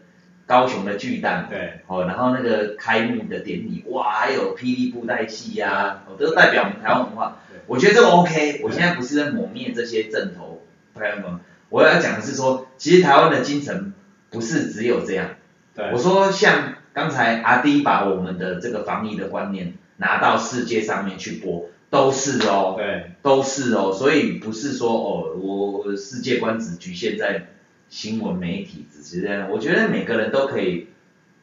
[0.49, 1.45] 高雄的巨蛋。
[1.47, 1.81] 对。
[1.85, 7.37] 哦，然后那个开幕的典礼，哇，还有霹雳布袋戏呀，哦，都代表我们台湾文化。
[7.67, 10.63] 我觉得这个 OK，我现在不是在抹灭这些阵头，
[10.95, 11.41] 台湾吗？
[11.69, 13.93] 我要讲的是说，其实台湾的精神
[14.31, 15.35] 不是只有这样。
[15.75, 15.91] 对。
[15.93, 19.75] 我说像刚才阿滴把我们的这个防疫的观念。
[20.01, 27.47] 拿到世界上面去播，都是哦，对，都是哦，所以不是说哦，我世界观只局限在
[27.89, 29.49] 新闻媒体，只是这样。
[29.49, 30.89] 我觉得每个人都可以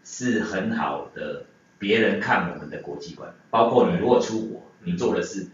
[0.05, 1.45] 是很好的，
[1.79, 5.49] 别人看我们的国际观，包括你如果出国，你做的是，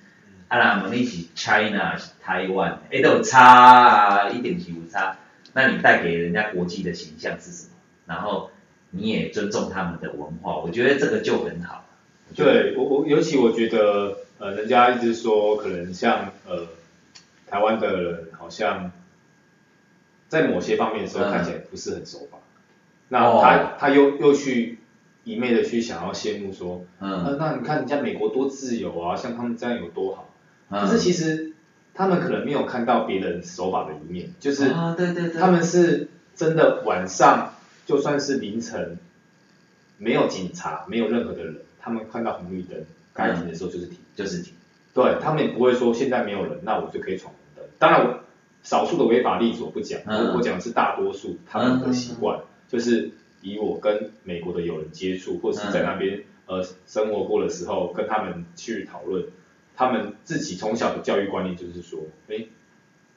[0.48, 5.18] 啊啦，我们一起 China、台湾，哎都有差啊，一点几无差，
[5.54, 7.70] 那你带给人家国际的形象是什么？
[8.04, 8.50] 然后
[8.90, 11.86] 你也尊重他们的文化，我觉得这个就很好。
[12.34, 16.66] 对我我尤其我觉得呃人家一直说可能像呃
[17.46, 18.90] 台湾的人好像
[20.32, 22.40] 在某些方面的时候看起来不是很守法，嗯、
[23.08, 24.78] 那他、哦、他又又去
[25.24, 30.30] 一昧的去想要羡慕说，嗯、呃，那你看人家美国多自由啊，像他们这样有多好，
[30.70, 31.52] 嗯、可是其实
[31.92, 34.70] 他们可能没有看到别人守法的一面，就是
[35.38, 37.52] 他们是真的晚上
[37.84, 38.96] 就算是凌晨
[39.98, 41.56] 没有警察没有任何的人。
[41.78, 42.78] 他们看到红绿灯
[43.12, 44.54] 该停的时候就是停，嗯、就是停。
[44.94, 47.70] 对，他们也不会说现在没有人，那我就可以闯红灯。
[47.78, 48.20] 当然我
[48.62, 53.10] 少数的违法例子我不讲，嗯、我讲的是大多数他们的习惯，嗯、就是
[53.42, 59.26] 以我跟美国的友人接触，或是在那边、嗯、呃生活过的时候，跟他们去讨论，
[59.76, 62.46] 他们自己从小的教育观念就是说，哎，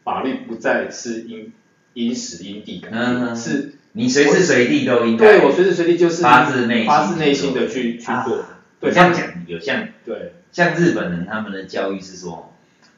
[0.04, 1.54] 法律不再是因
[1.94, 5.38] 因时因地改变，嗯、是你随时随地都应该。
[5.38, 8.40] 对，我随时随地就是发自内发自内心的去去做。
[8.40, 12.54] 啊对，这样讲有像，对，像日本人他们的教育是说，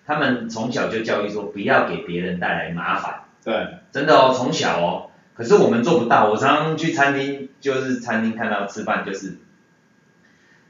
[0.07, 9.37] 他们从小就教育说不要给别人带来麻烦，对，真的哦，从小哦，可是我们做不到，我常常去餐厅，就是餐厅看到吃饭就是，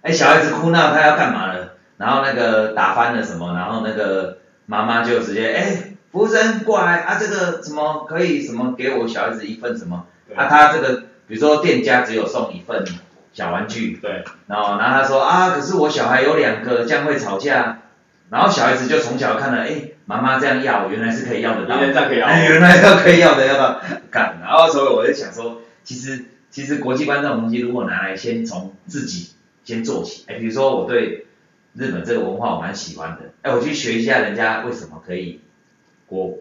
[0.02, 1.76] 哎，小孩子哭闹，他要干嘛了？
[1.98, 10.08] 然后那个打翻了什么，然后那个妈妈就直接，哎，服务生过来啊，这个什么可以什么给我小孩子一份什么？
[10.36, 12.84] 啊，他这个比如说店家只有送一份
[13.34, 17.82] 小玩具，对，然后然后他说啊，可是我小孩有两个，这样会吵架。
[18.30, 24.38] 然后小孩子就从小看到，哎，妈妈这样要，原来是可以要得到，原来这样可以要，哎，原来要可以要的，要不要干？
[24.42, 29.32] 然后所以我就想说，其实其实国际观这种东西，如果拿来先从自己
[29.64, 31.28] 先做起，哎，比如说我对
[31.74, 35.40] 日本这个文化我蛮喜欢的，哎，我去学一下人家为什么可以
[36.06, 36.40] 过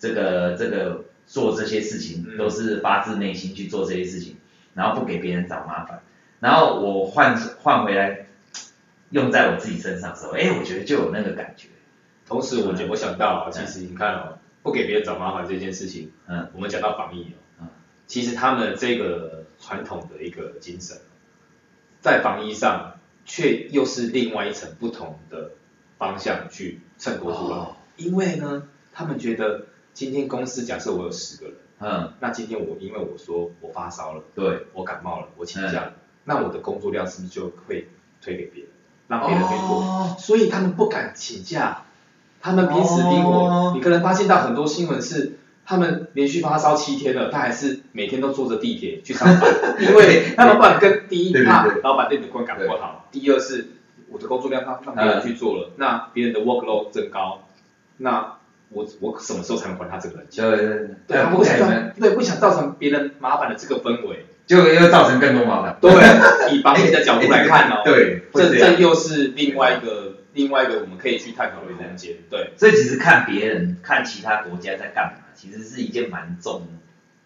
[0.00, 4.36] 这个这个做这些事情，都是发自内心去做这些事情，
[4.74, 6.00] 然后不给别人找麻烦，
[6.40, 8.26] 然后我换换回来。
[9.10, 11.68] 用在我自己身上的时候，哎，我觉得就有那个感觉。
[12.26, 17.68] 同时，我觉我想到啊，其实你看哦，不给别人找麻烦这件事情，嗯，我们讲到防疫哦，嗯，
[18.06, 20.96] 其实他们这个传统的一个精神，
[22.00, 25.50] 在防疫上却又是另外一层不同的
[25.98, 27.56] 方向去衬托出来。
[27.56, 35.92] 哦，因为呢，他们觉得今天公司假设我有十个人，嗯，那今天我因为我说我发烧了，对，我感冒了，我请假，嗯，
[36.22, 37.88] 那我的工作量是不是就会
[38.22, 38.70] 推给别人？
[39.10, 41.82] 让别人给做，哦，所以他们不敢请假，
[42.40, 43.32] 他们拼死拼活。
[43.32, 53.70] 哦，你可能发现到很多新闻是，他们连续发烧七天了，他还是每天都坐着地铁去上班， 因为他们不敢跟第一怕老板对你的观感不好，第二是
[54.08, 57.48] 我的工作量让让别人去做了，那别人的 workload 增高，
[57.96, 58.34] 那
[58.68, 60.26] 我我什么时候才能还他这个人？
[60.30, 61.58] 对对，对他不想
[61.98, 64.26] 对不想造成别人麻烦的这个氛围。
[64.50, 65.78] 就又造成更多麻烦。
[65.80, 65.92] 对，
[66.52, 72.16] 以防疫的角度来看哦， 对，这这又是另外一个另外一个我们可以去探讨的空间。
[72.28, 76.66] 对，所以其实看别人看其他国家在干嘛，其实是一件蛮重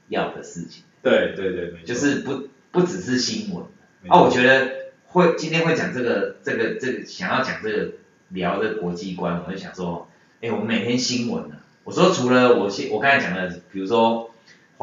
[0.09, 0.85] 要的事情。
[1.03, 3.65] 对对对，就是不不只是新闻。
[4.07, 4.69] 啊，我觉得
[5.07, 7.93] 会今天会讲这个这个这个想要讲这个
[8.29, 10.11] 聊的国际观，我就想说，
[10.43, 14.31] 哎，我们每天新闻呢，我说除了我先我刚才讲的，比如说。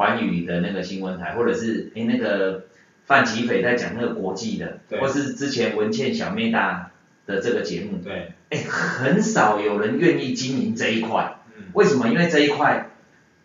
[0.02, 2.64] 环宇的那个新闻台，或者是诶那个
[3.04, 6.90] 范吉斐在讲那个国际的，或是之前文倩小妹大
[7.24, 12.08] 的这个节目，对，诶很少有人愿意经营这一块，嗯，为什么？
[12.08, 12.90] 因为这一块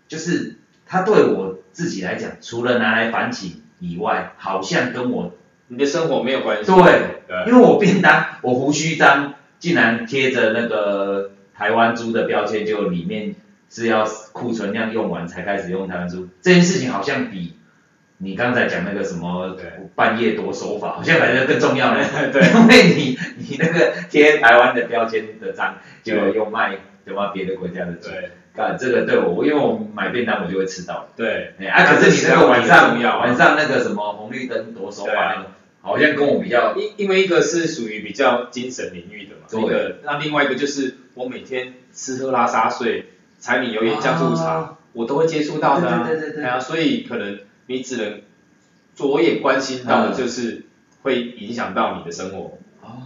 [0.08, 0.56] 就是
[0.88, 5.36] 他对我自己来讲，除了拿来反省以外，好像跟我
[5.68, 7.52] 你的生活没有关系，对，对。
[7.52, 13.36] 因为我便当我胡须章竟然贴着那个台湾猪的标签，就里面。
[13.70, 17.54] 是要库存量用完才开始用台湾猪，这件事情好像比
[18.20, 19.56] 你刚才讲那个什么
[19.94, 22.04] 半夜夺手法， 好像来的更重要呢。
[22.34, 28.10] 对，因为你你那个贴台湾的标签的章，就又卖就卖别的国家的猪。
[28.10, 31.10] 对，啊，这个对我，因为我买便当我就会吃到。
[31.16, 35.50] 对，啊，可是你那个晚上晚上那个什么红绿灯夺手法那个，
[35.82, 36.74] 好像跟我比较。
[36.76, 43.06] 因因为一个是属于比较精神领域的嘛，这个，那另外一个就是我每天吃喝拉撒睡。
[43.40, 48.22] 柴米油盐酱醋茶，哦、我都会接触到的、啊，对对对对，对啊，所以可能你只能
[48.96, 50.66] 着眼关心到的就是
[51.04, 52.58] 会影响到你的生活。
[52.82, 52.98] 哦，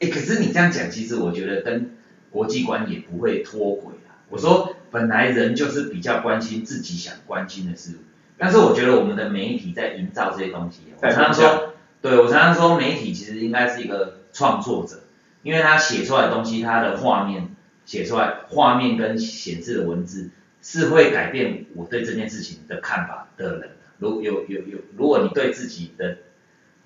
[0.00, 1.96] 哎，可是你这样讲，其实我觉得跟
[2.30, 4.22] 国际观也不会脱轨啊。
[4.30, 7.98] 我说本来人就是比较关心自己想关心的事物，
[8.38, 10.82] 但是我觉得我们的媒体在营造这些东西。
[11.00, 15.00] 我常常说，对，我常常说媒体其实应该是一个创作者，
[15.42, 17.48] 因为他写出来的东西，他的画面。
[17.92, 20.30] 写出来画面跟显示的文字
[20.62, 23.70] 是会改变我对这件事情的看法的人。
[23.98, 26.16] 如有有有，如果你对自己的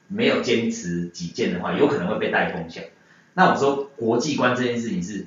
[0.08, 2.82] 没有坚持己见的话，有可能会被带风向。
[3.34, 5.26] 那我说国际观这件事情是，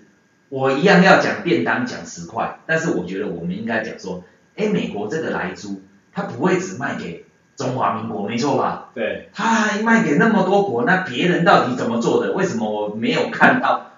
[0.50, 4.26] 我一样要讲便当讲十块，但是我觉得我们应该讲说，
[4.58, 7.24] 哎，美国这个莱猪，它不会只卖给
[7.56, 8.90] 中华民国，没错吧？
[8.94, 9.30] 对。
[9.32, 12.34] 它还卖给那么多国，那别人到底怎么做的？
[12.34, 13.89] 为什么我没有看到？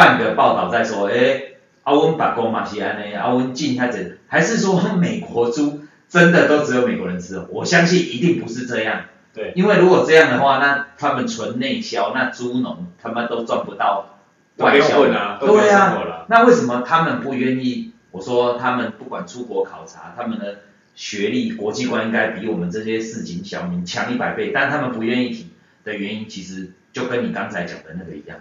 [0.00, 1.42] 半个报道在说，哎，
[1.82, 7.44] 阿温把公马西安呢，阿温进他这，还是说美国猪真的都只有美国人吃？
[7.50, 9.02] 我相信一定不是这样。
[9.34, 14.18] 对，因为如果这样的话，那他们纯内销，那猪农他们都赚不到
[14.56, 15.36] 外销啊。
[15.38, 17.92] 对啊，那为什么他们不愿意？
[18.10, 20.60] 我说他们不管出国考察，他们的
[20.94, 25.50] 学历、国际观应该比我们这些市井小民强一百倍，但他们不愿意提
[25.84, 28.38] 的原因，其实就跟你刚才讲的那个一样，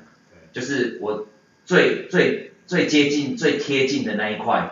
[0.53, 1.25] 就是我。
[1.69, 4.71] 最最最接近、最贴近的那一块，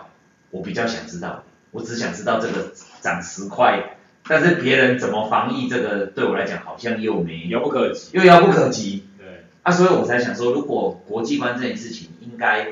[0.50, 1.44] 我比较想知道。
[1.70, 9.06] 我只想知道这个涨十块，但是别人怎么防疫，这个对我来讲好像又没遥不可及，又遥不可及。
[9.20, 9.44] 对。
[9.62, 12.70] 啊，所以我才想说，如果国际观这件事情，应该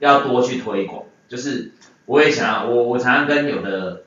[0.00, 1.04] 要多去推广。
[1.28, 1.72] 就是
[2.04, 4.02] 我也想要，我我常常跟有的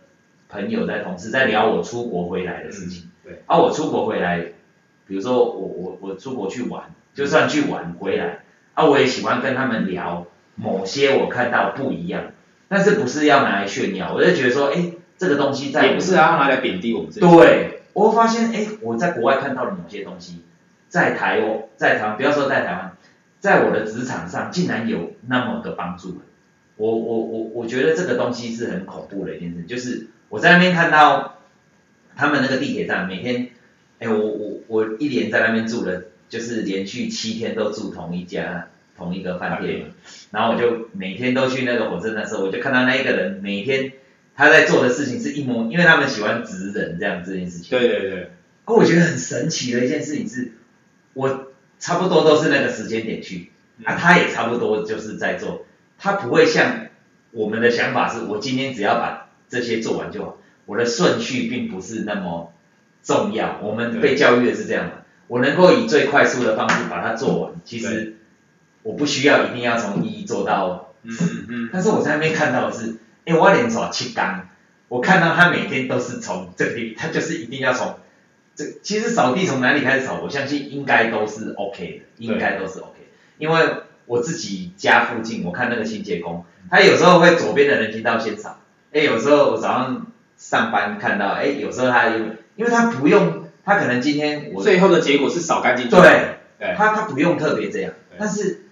[0.48, 3.10] 朋友在同事在聊我出国回来的事情。
[3.24, 3.42] 对。
[3.48, 4.46] 啊，我出国回来，
[5.08, 8.45] 比如说我我我出国去玩，就算去玩回来，
[8.76, 12.32] 啊我也喜欢跟他们聊某些我看到不一样，
[12.68, 17.20] 但是不是要拿来炫耀，我就觉得说，哎，这个东西在也不是要拿来贬低我们这。
[17.20, 20.44] 对，我会发现，哎，我在国外看到的某些东西，
[20.88, 22.92] 在台湾，在台湾，不要说在台湾，
[23.40, 26.22] 在我的职场上竟然有那么个帮助。
[26.78, 31.38] 我我我我觉得这个东西是很恐怖的一件事，就是我在那边看到
[32.18, 33.52] 他们那个地铁站每天，
[34.00, 38.68] 哎，我我我一连在那边住了，就是连续七天都住同一家
[38.98, 39.92] 同一个饭店，
[40.32, 43.92] 然后我就每天都去那个火车站的时候，我就看到那一个人每天
[44.36, 47.78] 他在做的事情是一模，因为他们喜欢直人这样这件事情。
[47.78, 48.32] 对对对。
[48.66, 50.54] 哦，我觉得很神奇的一件事情是，
[51.14, 53.52] 我差不多都是那个时间点去，
[53.84, 55.66] 啊，他也差不多就是在做。
[55.98, 56.88] 他不会像
[57.32, 60.38] 我们的想法是，我今天只要把这些做完就好。
[60.66, 62.52] 我的顺序并不是那么
[63.04, 63.60] 重要。
[63.62, 67.54] 我们被教育的是这样的，我能够以最快速的方式把它做完。
[67.64, 68.18] 其实
[68.84, 71.26] 我不需要一定要从一做到四。
[71.26, 71.70] 嗯嗯。
[71.74, 72.96] 但是我在那边看到的是，
[73.26, 74.48] 哎，我连刷七缸，
[74.88, 77.96] 我看到他每天都是从这里，他就是一定要从
[78.56, 78.66] 这。
[78.84, 82.92] 其实扫地从哪里开始扫，我相信应该都是 OK 的，应该都是 OK。
[83.38, 83.62] 因为
[84.06, 88.60] 我自己家附近，我看那个清洁工，他有时候会左边的人行道先扫，
[88.94, 90.06] 哎，有时候我早上
[90.38, 95.90] 上班看到，哎，有时候他因为，因为他不用，他可能今天我最后的结果是扫干净。
[95.90, 96.00] 对，
[96.60, 98.66] 对他他不用特别这样，但是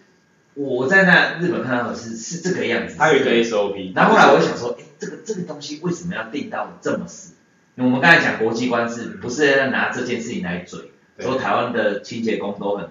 [0.54, 2.96] 我在那日本看到的是是这个样子。
[2.98, 3.94] 他有一个 SOP。
[3.96, 7.34] 然后后来我就想说，哎，这个这个东西为什么要定到这么死？
[7.76, 12.88] 我们刚才讲国际观是不是要拿这件事情来嘴，说台湾的清洁工都很。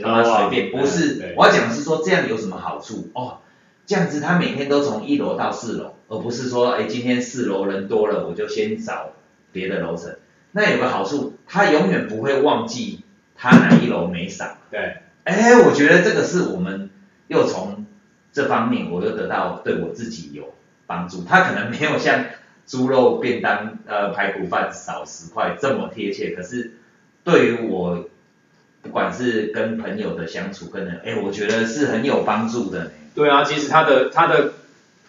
[0.00, 3.40] 他妈随便，不是，我要讲的是说这样有什么好处哦？
[3.84, 9.10] 这样子他每天都从一楼到四楼，而不是说，哎，今天四楼人多了，我就先找
[9.52, 10.16] 别的楼层。
[10.52, 13.04] 那有个好处，他永远不会忘记
[13.36, 14.58] 他哪一楼没扫。
[14.70, 16.90] 对，哎，我觉得这个是我们
[17.26, 17.84] 又从
[18.32, 20.54] 这方面，我又得到对我自己有
[20.86, 21.24] 帮助。
[21.24, 22.24] 他可能没有像
[22.66, 26.74] 猪肉便当、呃排骨饭少十块这么贴切，可是
[27.24, 28.08] 对于我。
[28.84, 32.90] 不管是跟朋友的相处，跟人，哎，我觉得是很有帮助的。
[33.14, 34.54] 对啊，其实他的他的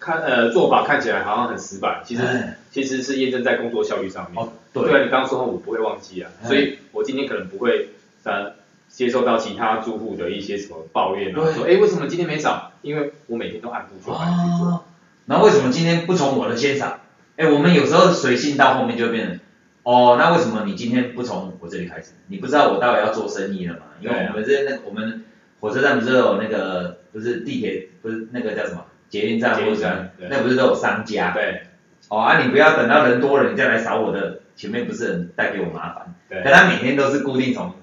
[0.03, 4.43] 看呃做法看起来好像很死板，其实、嗯、其实是验证在工作效率上面。
[4.43, 4.83] 哦，对。
[4.83, 7.91] 对啊，你刚刚说我不会忘记啊，嗯、所以我今天可能不会
[8.23, 8.51] 呃
[8.89, 12.73] 接受到其他住户的一些什么抱怨说哎为什么今天没扫？
[12.81, 14.67] 因为我每天都按部就班去做。
[14.67, 14.83] 哦。
[15.25, 16.99] 那为什么今天不从我的先扫？
[17.37, 19.39] 哎，我们有时候随性到后面就会变成。
[19.83, 22.11] 哦，那为什么你今天不从我这里开始？
[22.27, 23.81] 你不知道我待会要做生意了吗？
[24.01, 25.23] 因为我们这那我们
[25.61, 31.29] 火车站不是有那个不是地铁不是那个叫什么捷运站或者那不是都有商家？
[31.35, 31.61] 对。
[32.09, 36.15] 哦啊，你不要等到人多了你再来扫我的，前面不是很带给我麻烦？
[36.27, 36.41] 对。
[36.41, 37.75] 可他每天都是固定从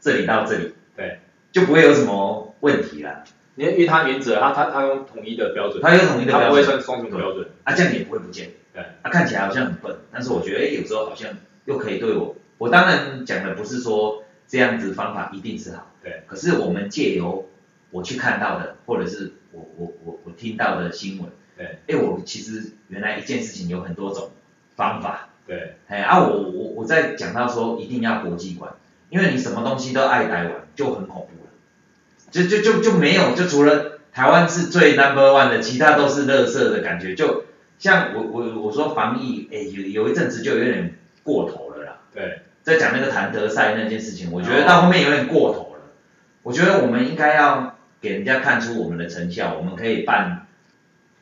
[0.00, 1.20] 这里到这里，对，
[1.52, 3.22] 就不会有什么问题啦。
[3.56, 8.48] 因为因为他原则，他他他用统一的标准，他用统一的标准，他不会算双重标准，啊这样你也不会不见。
[8.72, 8.82] 对。
[9.02, 11.28] 啊看起来好像很笨，但是我觉得哎有时候好像。
[11.68, 16.22] 又可以对我，我当然讲的不是说这样子方法一定是好，对。
[16.26, 17.46] 可是我们借由
[17.90, 21.78] 我去看到的，或者是我我我我听到的新闻，对。
[21.86, 24.30] 哎，我其实原来一件事情有很多种
[24.76, 25.76] 方法，对。
[25.88, 28.72] 哎啊，我我我在讲到说一定要国际观，
[29.10, 31.50] 因为你什么东西都爱台湾就很恐怖了，
[32.30, 37.44] 就就就就没有，就除了台湾是最 number one 的，其他都是垃圾的感觉，就
[37.78, 40.94] 像我我我说防疫，哎有有一阵子就有点。
[41.24, 45.82] 过头了啦，对，在讲那个谭德赛那件事情，我觉得到后面有点过头了。
[46.42, 50.46] 我觉得我们应该要给人家看出我们的成效，我们可以办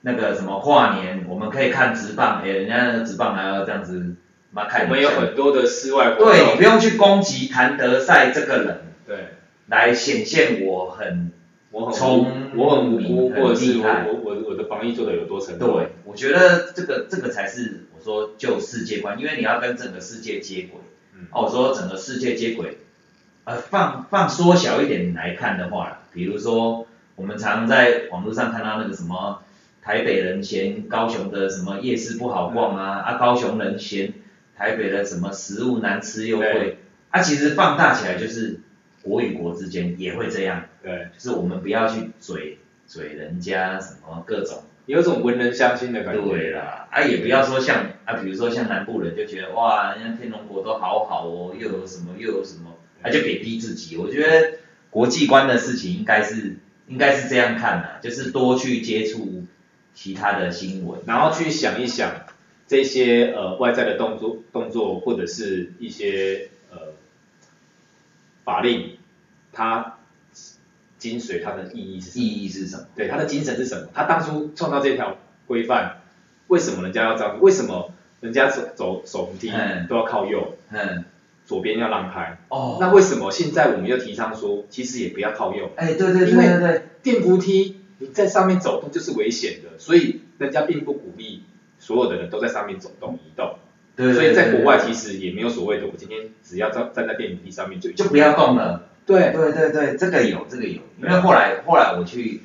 [0.02, 4.14] 那个什么跨年，我们可以看直棒，哎，人家那个直棒还要这样子，
[4.50, 4.84] 妈看。
[4.84, 6.28] 我们有很多的室外活动。
[6.28, 9.28] 对，你不用去攻击谭德赛这个人，对，
[9.66, 11.32] 来显现我很，
[11.70, 15.74] 我很从我很无辜，或者是我我我我的防疫做的有多成功。
[15.74, 17.96] 对，我觉得这个这个才是我。
[18.06, 20.80] 说就世界观，因为你要跟整个世界接轨。
[21.12, 21.26] 嗯。
[21.32, 22.78] 哦，我说整个世界接轨，
[23.42, 29.42] 呃，放放缩小一点来看的话，比如说我们常在网络上看到那个什么
[29.82, 34.14] 台北人嫌高雄的什么夜市不好逛啊，嗯、啊高雄人嫌
[34.56, 36.78] 台北的什么食物难吃又贵，对
[37.10, 38.60] 啊其实放大起来就是
[39.02, 40.64] 国与国之间也会这样。
[40.82, 41.08] 对。
[41.16, 44.62] 就是我们不要去嘴嘴人家什么各种。
[44.86, 46.22] 有种文人相亲的感觉。
[46.22, 53.96] 对啦，啊也不要说像啊，比如说像南部人就觉得哇，人家天龙国都好好哦，又有什么又有什么，他就贬低自己。
[53.96, 54.58] 我觉得
[54.96, 56.56] 国际观的事情应该是
[56.88, 59.44] 应该是这样看的，就是多去接触
[59.92, 62.22] 其他的新闻，然后去想一想
[62.66, 66.94] 这些呃外在的动作动作或者是一些呃
[68.42, 68.96] 法令，
[69.52, 69.98] 它
[70.96, 72.18] 精髓它的意义是？
[72.18, 72.86] 意义是什么？
[72.96, 73.88] 对，它的精神是什么？
[73.92, 75.98] 它当初创造这条规范，
[76.46, 77.38] 为什么人家要这样？
[77.42, 77.92] 为什么
[78.22, 79.52] 人家走走手扶梯
[79.90, 80.56] 都要靠右？
[80.70, 81.04] 嗯。
[81.46, 82.38] 左边要让开。
[82.50, 82.76] 哦。
[82.78, 85.70] 那为什么现在我们又提倡说，其实也不要靠右？
[85.76, 86.82] 哎，对对对对对。
[87.02, 91.44] 电扶梯你在上面走动就是危险的，所以人家并不鼓励
[91.78, 93.54] 所有的人都在上面走动移动。
[93.94, 98.90] 对，所以在国外其实也没有所谓的，我今天只要站站在电梯上面就就不要动了。
[99.06, 102.42] 对对对对，这个有这个有，因为后来后来我去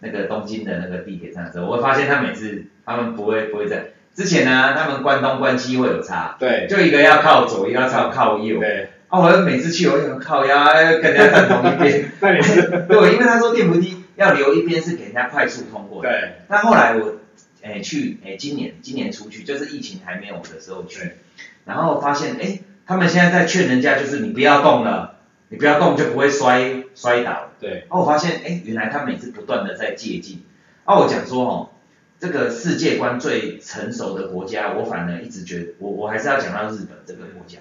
[0.00, 8.90] 那个东京的那个地铁站的时候，我会发现他每次他们不会不会在之前呢，他们关东关西会有差，对，就一个要靠左，一个要靠靠右，对。
[9.08, 10.64] 啊，我每次去我就靠腰，
[11.00, 12.12] 跟人家站同一边。
[12.20, 12.62] 那你是？
[12.88, 16.08] 对，因为他说电扶梯要留一边是给人家快速通过的。
[16.08, 16.32] 对。
[16.48, 17.16] 但后来我。
[17.62, 21.12] 哎，去哎，今年今年出去就是疫情还没有的时候去，
[21.66, 25.16] 然后发现哎，他们现在在劝人家，就是你不要动了，
[25.50, 27.50] 你不要动就不会摔摔倒。
[27.60, 27.84] 对。
[27.90, 30.40] 哦，我发现哎，原来他每次不断的在借镜。
[30.86, 31.68] 哦，我讲说哦，
[32.20, 37.58] 这个世界观最成熟的国家，我反而一直觉得，我我还是要讲到日本这个国家，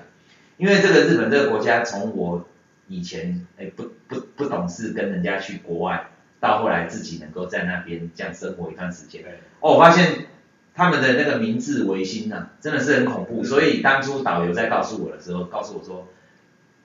[0.57, 2.47] 因为这个日本这个国家，从我
[2.88, 6.10] 以前哎不不不懂事跟人家去国外。
[6.41, 9.22] 到后来自己能够在那边这样生活一段时间，
[9.60, 10.28] 哦，我发现
[10.74, 13.43] 他们的那个明治维新呐，真的是很恐怖。
[13.43, 16.07] 所以当初导游在告诉我的时候，告诉我说，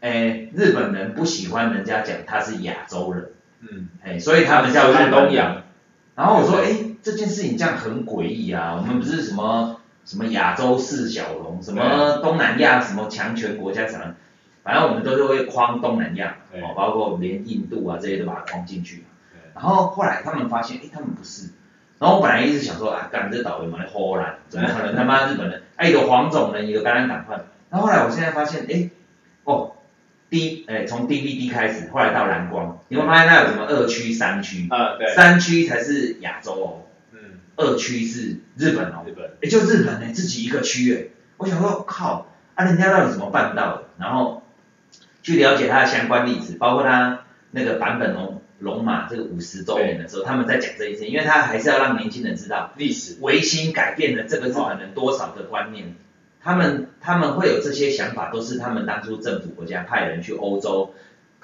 [0.01, 5.63] 哎，日本人不喜欢人家讲他是亚洲人，嗯，哎，所以他们叫日东洋。
[6.17, 14.15] 然后我说，哎，这件事情这样很诡异啊，我们不是什么什么亚洲四小龙，什么东南亚什么强权国家什么，
[14.63, 19.05] 反正我们都是会框东南亚，哦，包括连印度啊这些都把它框进去。
[19.55, 21.51] 然后后来他们发现，哎，他们不是。
[21.99, 25.63] 然后我本来一直想说，啊，干这导游嘛，荷兰，怎么可能他妈日本人？
[25.77, 27.37] 哎，有黄种人，有感染赶快。
[27.71, 28.91] 然后后来我现在发现，哎，
[29.45, 29.73] 哦
[30.31, 34.67] ，D，哎，从 DVD 开始，后来到蓝光，你会发现它有什么二区、三区。
[34.71, 35.15] 啊，对。
[35.15, 36.81] 三区才是亚洲哦。
[37.57, 37.67] 嗯。
[37.67, 39.05] 二区是日本哦。
[39.07, 39.33] 日本。
[39.43, 41.05] 也，就日本呢，自己一个区哎。
[41.37, 43.85] 我想说，靠，啊，人家到底怎么办到的？
[43.99, 44.43] 然后
[45.23, 48.41] 去了解它的相关历史，包括它那个版本龙。
[48.61, 55.97] 龙马这个五十周年的时候，他们在讲这一些，因为他还是要让年轻人知道历史，维新改变了这个日本人多少的观念，
[56.41, 60.95] 他们他们会有这些想法，都是他们当初政府国家派人去欧洲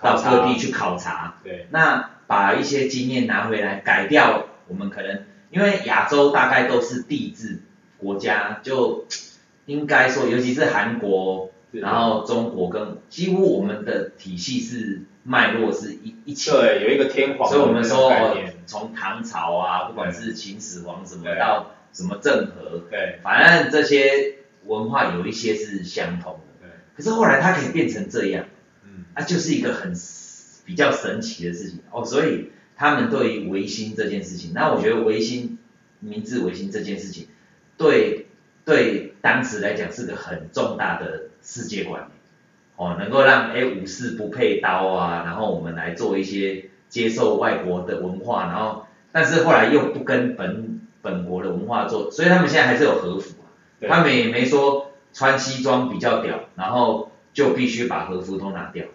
[0.01, 7.61] 到各地去考察，对，那把一些经验拿回来改掉，我们可能因为亚洲大概都是帝制
[7.99, 9.07] 国家，就
[9.67, 15.03] 应该说，尤其是韩国，然后中国跟几乎我们的体系是。
[15.23, 18.11] 脉络是一一起，对，有一个天皇，所以我们说
[18.65, 26.71] 从唐朝啊，不管是秦始皇什么到什么郑和，对，反正这些文化有一些是相同的，对。
[26.97, 28.47] 可是后来它可以变成这样，
[28.83, 29.93] 嗯，啊，就是一个很
[30.65, 31.81] 比较神奇的事情。
[31.91, 35.59] 哦，所以他们对于维新这件事情，那我觉得维新，
[35.99, 37.27] 明治维新这件事情，
[37.77, 38.29] 对
[38.65, 42.09] 对当时来讲是个很重大的世界观。
[42.77, 53.53] 哦，能够让哎武士不配刀啊，然后我们来做一些接受外国的文化，然后但是后来又不跟本本国的文化做，所以他们现在还是有和服啊，
[53.87, 58.87] 他们也没说穿西装比较屌，然后就必须把和服都拿掉。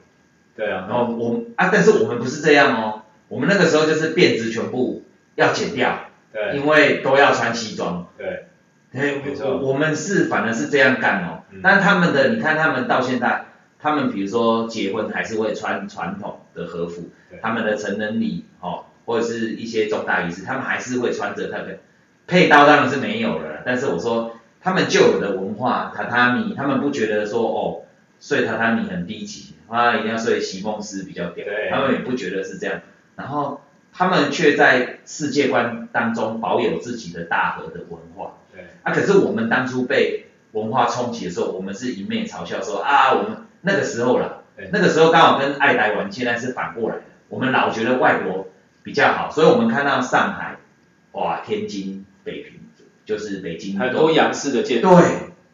[0.55, 2.94] 对啊，然后我啊，但是我们不是这样哦，
[3.27, 5.03] 我们那个时候就是辫子全部
[5.35, 8.07] 要剪掉，对，因为都要穿西装。
[8.17, 8.47] 对，
[8.93, 13.45] 哎，没错，我们是反而是这样干哦，但他们的你看他们到现在。
[13.77, 21.77] 他们比如说结婚还是会穿传统的和服，他们的成人礼哦，或者是一些重大仪式，他们还是会穿着他的
[22.25, 27.83] 配刀当然是没有了，但是我说他们旧有的文化榻榻米，他们不觉得说哦
[28.19, 32.81] 睡榻榻米很低级，啊一定要睡席梦思比较屌，他们也不觉得是这样，
[33.15, 33.61] 然后
[33.93, 43.37] 他们却在世界观当中保有自己的大和的文化，对，啊可是我们当初被文化冲击的时候，我们是一面嘲笑说啊我们。
[43.67, 47.01] 那个时候啦，那个时候刚好跟爱台湾现在是反过来的。
[47.29, 48.49] 我们老觉得外国
[48.83, 50.57] 比较好，所以我们看到上海，
[51.13, 52.59] 哇，天津、北平，
[53.03, 54.89] 就是北京很多洋式的建筑。
[54.89, 55.03] 对，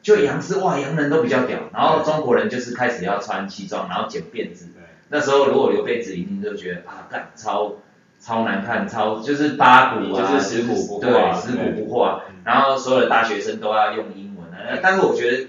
[0.01, 1.59] 就洋是，哇，洋人都比较屌。
[1.73, 4.67] 然后中国人就是开始要穿西装，然后剪辫子。
[5.09, 7.75] 那时候如果留辫子，一定就觉得啊，干超
[8.19, 12.23] 超难看，超就是八股啊，就是食古不化，对，食古不化。
[12.43, 15.47] 然后所有的大学生都要用英文啊，但是我觉得。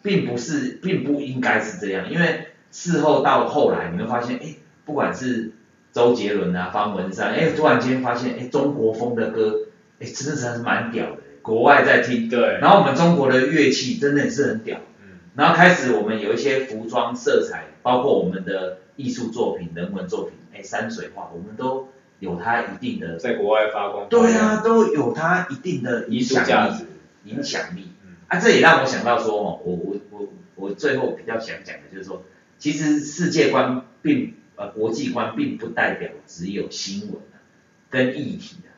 [0.00, 4.54] 并不是，并不应该是这样，因为事后到后来，你会发现，哎，
[4.84, 5.50] 不管是
[5.92, 9.66] 周杰伦啊、方文山，哎，突然间发现，哎，中国风的歌，
[9.98, 11.16] 哎，真的是还是蛮屌的，
[11.48, 21.88] 国外在听，对，然后我们中国的乐器真的也是很屌，嗯，然后开始我们有一些服装色彩，包括我们的艺术作品、人文作品，哎，山水画，我们都
[22.18, 24.06] 有它一定的在国外发光。
[24.10, 26.84] 对啊，都有它一定的影响力。
[27.24, 27.88] 影响力。
[28.28, 32.24] 啊，这也让我想到说，哦，我我我我最后比较想讲的就是说，
[32.58, 37.40] 其实世界观并呃国际观并不代表只有新闻啊，
[37.88, 38.70] 跟议题啊，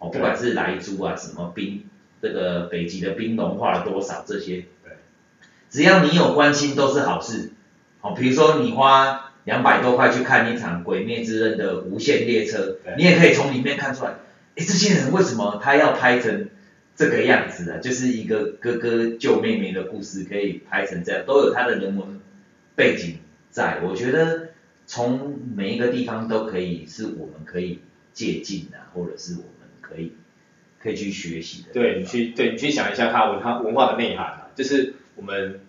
[0.00, 1.84] 哦，不管是莱猪啊，什么冰，
[2.26, 4.92] 这个北极的冰融化了多少这些，对，
[5.70, 7.52] 只要你有关心都是好事，
[8.00, 14.10] 好，比如说你花两百多块去看一场《鬼灭之刃》的无限列车，你也可以从里面看出来，
[14.56, 16.48] 哎，这些人为什么他要拍成？
[16.98, 22.20] 这个样子啊，就是一个哥哥救妹妹的故事，可以拍成这样，都有他的人文
[22.74, 23.18] 背景
[23.50, 23.80] 在。
[23.84, 24.48] 我觉得
[24.86, 27.80] 从每一个地方都可以是我们可以
[28.14, 30.12] 借鉴的，或者是我们可以
[30.86, 31.72] 可以去学习的。
[31.72, 35.60] 对，你去对你去想一下它文化文化的内涵啊，就是我们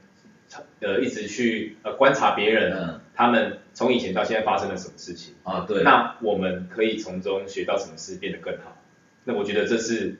[0.79, 5.65] 呃一直去呃观察别人，嗯，他们从以前到现在发生了什么事情啊？
[5.67, 5.81] 对。
[5.81, 8.77] 那我们可以从中学到什么事变得更好？
[9.23, 10.17] 那我觉得这是。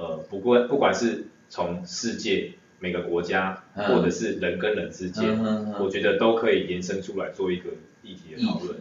[0.00, 5.36] 呃，不过不管是从世界每个国家，嗯、或者是人跟人之间，
[5.80, 7.70] 我觉得都可以延伸出来做一个
[8.04, 8.76] 议题的讨论。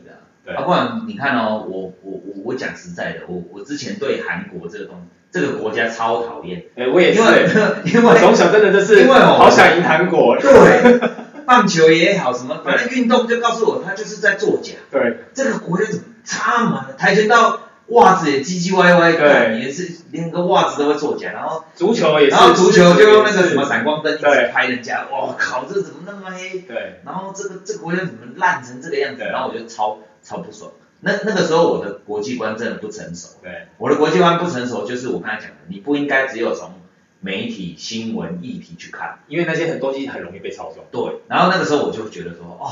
[0.55, 6.65] 啊，不然你看哦，我我我我讲实在的，我我之前对韩国这个东西，这个国家超讨厌。
[6.75, 7.19] 哎、欸，我也是。
[7.19, 7.49] 因为
[7.93, 10.37] 因为从小真的就是，因为好想赢韩国。
[10.39, 10.99] 对。
[11.45, 14.73] 棒球也好，什么反正运动就告诉我，他就是在作假。
[14.91, 15.17] 对。
[15.33, 16.87] 这个国家怎么差嘛？
[16.97, 17.61] 跆拳道。
[17.91, 26.59] 袜子也唧唧歪歪，对，也是连个袜子都会作假，然后足球也是，然后足球就用那个什么闪光灯一直拍人家，哇靠，这怎么那么黑？
[26.67, 29.23] 对，然后这个这个国家怎么烂成这个样子？
[29.23, 30.71] 然后我就超超不爽。
[30.99, 36.73] 那那个时候我的国际观真的不成熟，对，我的国际观不成熟，就是我刚才讲的，你不应该只有从
[37.21, 40.83] 媒体、新闻、议题去看，因为那些很东西很容易被操纵。
[40.91, 42.71] 对，然后那个时候我就觉得说，哦，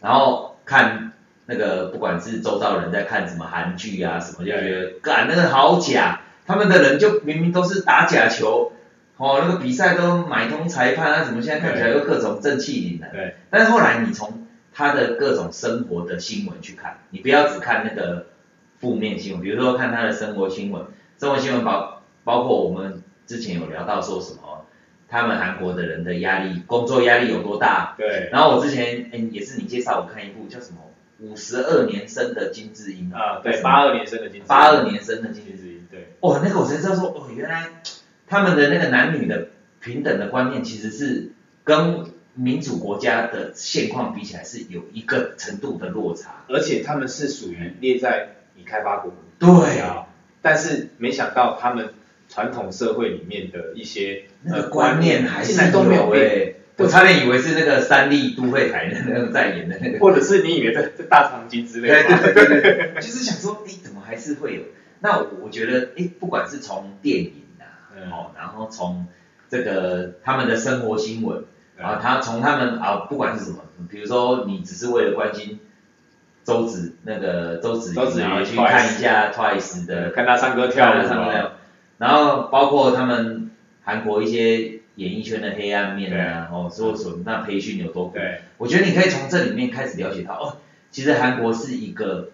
[0.00, 1.12] 然后看。
[1.46, 8.70] 那个不管是周遭人在看什么韩剧啊什么，就觉得，干那个好假，他们的人就明明都是打假球，
[9.16, 13.10] 哦，那个比赛都买通裁判啊，怎么现在看起来又各种正气凛然？
[13.10, 13.34] 对。
[13.50, 14.46] 但是后来你从
[14.80, 18.28] 他的各种生活的新闻去看，你不要只看那个
[18.78, 20.86] 负面新闻，比如说看他的生活新闻，
[21.18, 24.64] 生活新闻包包括我们之前有聊到说什么，
[25.06, 27.94] 他们韩国的人的压力，工作压力有多大？
[27.98, 28.30] 对。
[28.32, 30.78] 然后我之前诶也是你介绍我看一部叫什么？
[31.18, 36.14] 五十二年生的金智英啊，对，八二年生的金八二年生的金智英，对。
[36.20, 37.82] 哦，那个我才知道说，哦，原来
[38.26, 41.32] 他们的那个男女的平等的观念，其实是
[41.64, 46.44] 跟民主国家的现况比起来是有一个程度的落差。
[46.48, 49.12] 而且他们是属于列在已开发国。
[49.38, 50.06] 对啊。
[50.42, 51.94] 但是没想到他们
[52.28, 56.56] 传统社会里面的一些那个观念还是都没有变。
[56.78, 62.02] 我差点以为是那个三立都会台的那个在演的那个，或者是你以为这这大长今之类的。
[62.22, 64.62] 对对对对， 就是想说，哎，怎么还是会有？
[65.00, 69.06] 那我觉得，哎，不管是从电影啊，哦，然后从
[69.50, 71.44] 这个他们的生活新闻，
[71.80, 73.58] 然后他从他们啊，不管是什么，
[73.90, 75.58] 比如说你只是为了关心
[76.44, 81.50] 周子那个周子瑜，然后去看一下 Twice 的，看他唱歌跳舞，
[81.98, 83.50] 然后包括他们
[83.82, 84.80] 韩国一些。
[84.96, 88.18] 演艺圈的黑暗面啊，哦，说说那培训有多苦，
[88.58, 90.56] 我觉得你可以从这里面开始了解到，哦，
[90.90, 92.28] 其实韩国是一个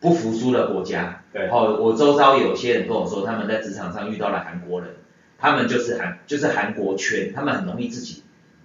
[0.00, 4.90] 不服输的国家，对，哦，我周遭有些人跟我说，他们在职场上遇到了韩国人，
[5.38, 8.21] 他们就是韩就是韩国圈，他们很容易自己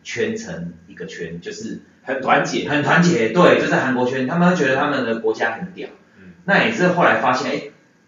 [0.08, 7.62] 圈成一个圈，就是很团结，很团结，对，就在韩国圈，他们会觉得他们的国家很屌，嗯，那也是后来发现，哎，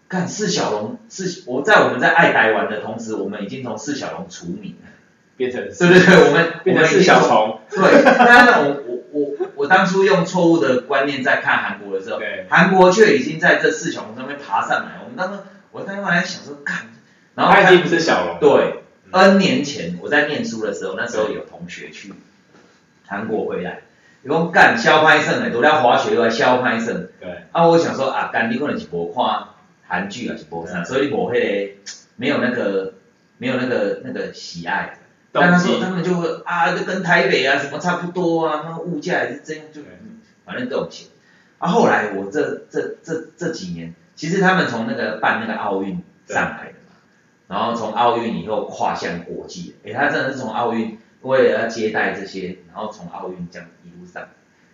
[0.08, 4.88] 看释小龙，是我在我们在爱台湾的同时，我们已经从释小龙除名了。
[5.36, 7.60] 变成对对对，我们变成释小虫。
[7.70, 15.00] 对，但是我我我我当初用错误的观念在看韩国的时候，韩国却已经在这四小龙上面爬上来。
[15.02, 15.40] 我们当时
[15.70, 16.88] 我当时还想说，看，
[17.34, 18.38] 然后他已经不是小龙。
[18.38, 18.79] 对
[19.12, 22.12] ，N 年前我在念书的时候，那时候有同学去
[23.06, 23.82] 韩国回来，
[24.22, 27.08] 有讲干肖拍胜诶，都在滑雪又来肖拍胜。
[27.20, 27.42] 对。
[27.52, 29.48] 啊，我想说啊，干你可能是无看
[29.86, 31.72] 韩剧啊，是无啥，所以无迄个
[32.16, 32.94] 没有那个
[33.38, 34.98] 没有那个那个喜爱。
[35.32, 39.80] 但他说他们就会啊，就跟台北啊什么差不多啊，那个物价也是这样，就
[40.44, 41.06] 反正都有钱。
[41.58, 46.79] 啊，后来我这这这这几年，其实他们从那个办那个奥运上来的嘛，
[47.50, 54.28] 然后从奥运以后跨向国际，诶，他真的是从奥运为了要接待这些，然后从奥运这样一路上，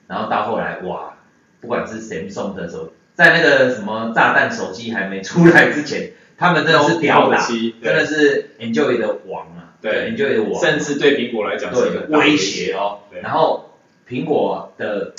[0.06, 1.16] 然后到后来哇，
[1.62, 9.72] 不管是 Samsung 的时候，在那个什么炸弹手机还没出来之前， 他们真的是屌打，真的是 Enjoy 的王啊。
[9.80, 13.00] 对，你就有网，甚至对苹果来讲是一个威胁哦。
[13.22, 15.14] 然后苹果的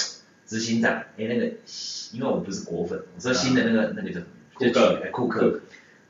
[0.46, 1.46] 执行长，哎，那个，
[2.14, 4.20] 因为我不是果粉，我说新的那个那个叫
[4.54, 5.60] 库克，库克，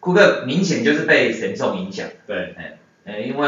[0.07, 2.07] 库克明显就是被神送影响。
[2.25, 3.47] 对，哎，哎，因为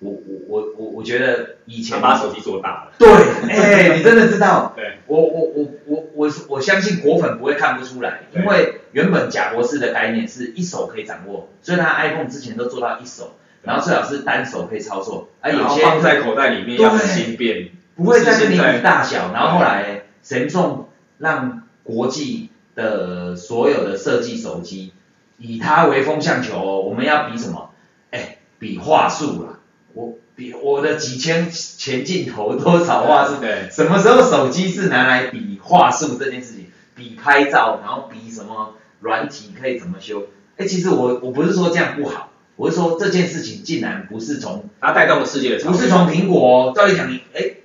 [0.00, 2.92] 我我我我我觉得以前把手机做大了。
[2.98, 3.08] 对，
[3.48, 4.74] 哎，你真的知道？
[4.76, 13.36] 对，我我我我我我相信果粉不会看不出来，因为原本贾博士的概念是一手可以掌握，所以他 iPhone 之前都做到一手。
[13.62, 19.32] 然后最好是单手可以操作，啊，有些放在口袋里面要很轻便，不会再跟你比大小。
[19.32, 24.92] 然后后来神送让国际的所有的设计手机
[25.38, 27.70] 以它为风向球哦，我们要比什么？
[28.10, 29.58] 哎，比话术啦，
[29.92, 33.40] 我比我的几千前镜头多少话术？
[33.40, 36.66] 对，什么时候手机是拿来比话术这件事情？
[36.94, 40.28] 比拍照，然后比什么软体可以怎么修？
[40.56, 42.30] 哎，其实我我不是说这样不好。
[42.56, 47.56] 我是说这件事情竟然不是从它带动了世界的，不是从苹果，照理讲你，哎，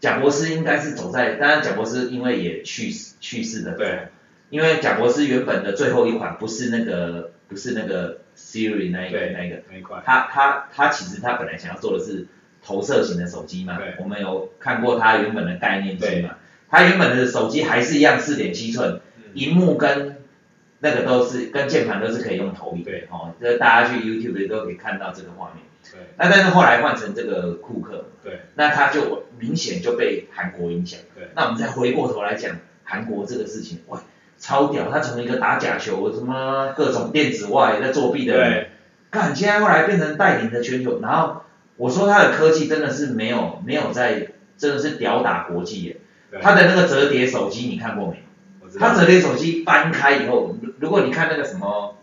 [0.00, 4.08] 贾博士应该是走在，当然贾博士因为也去世去世的，对，
[4.50, 9.62] 因为贾博士原本的最后一款不是那个不是那个 Siri 那一个那一个。
[9.70, 12.26] 那一款，他他他其实他本来想要做的是
[12.62, 16.36] 投射型的手机嘛，对，我们有看过他原本的概念机嘛，
[16.68, 19.00] 他原本的手机还是一样四点七寸，
[19.34, 20.16] 萤幕跟
[20.80, 34.02] 那个都是跟键盘都是可以用投影，对，哦，这大家去 YouTube 都可以看到这个画面，对，那但是后来换成这个库克，对，那他就明显就被韩国影响，对，那我们再回过头来讲韩国这个事情，哇，
[34.48, 38.70] 超屌，他从一个打假球什么各种电子外在作弊的人，对，
[39.10, 41.42] 看现在后来变成带领的全球，然后
[41.76, 46.00] 我说他的科技真的是没有没有在，真的是屌打国际耶，
[46.40, 48.24] 他的那个折叠手机你看过没？
[48.78, 51.96] 他折叠手机翻开以后，如果你看那个什么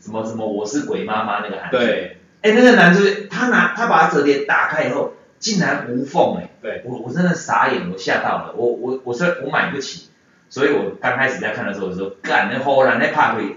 [0.00, 10.08] 什么什么我是鬼妈妈那个韩剧，对，哎那个男主角他拿他把它折叠打开以后，竟然无缝哎，对，我我真的傻眼，我吓到了，我我我说我买不起，
[10.52, 13.56] 所以我刚开始在看的时候我说，干那后来那怕会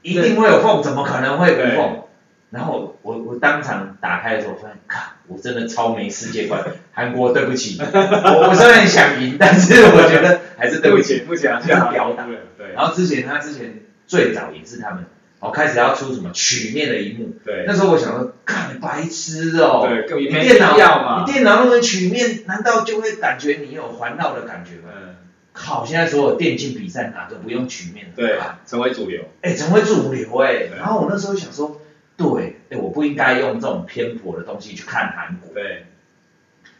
[0.00, 2.00] 一定会有缝，怎么可能会无缝？
[2.48, 6.62] 然后我我当场打开的时候发现，看，我真的超没世界观，
[6.92, 7.84] 韩国对不起，我
[8.48, 12.24] 我虽然想赢，但是我觉得还是对不起，不起啊，这样表达。
[12.56, 12.72] 对。
[12.74, 15.04] 然后之前他之前最早也是他们，
[15.40, 17.64] 哦开始要出什么曲面的一幕，对。
[17.66, 24.94] 那时候我想说，干你白痴哦，对，你电脑要嘛，你电脑弄成曲面，难道就会感觉你有环绕的感觉吗？
[24.94, 25.13] 嗯。
[25.54, 28.12] 靠，现在所有电竞比赛哪个不用曲面？
[28.14, 29.24] 对，成为主流。
[29.40, 30.68] 哎，成为主流哎。
[30.76, 31.80] 然后我那时候想说。
[32.16, 35.52] 对，哎，我不应该用这种偏颇的东西去看韩国。
[35.52, 35.86] 对，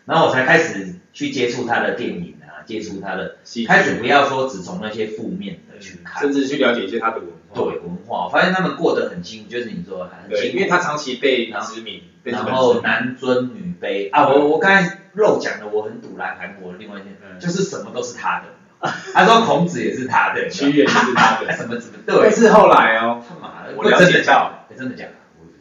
[0.05, 7.53] 然后我才开始去接触他的电影啊，接触他的，开始不要说只从那些负面的去看，甚至去了解一些他的文化。
[7.53, 18.45] 对，文化，我发现他们过得很辛苦，就是你说很轻，因为他长期被殖民，然后男尊女卑啊，我我刚才漏讲了，我很堵拦韩国的另外一件，就是什么都是他的。
[19.15, 22.17] 他说孔子也是他的，屈原是他的， 什么什么对。
[22.23, 25.13] 但是后来哦，他妈的，我了解到，真的假的？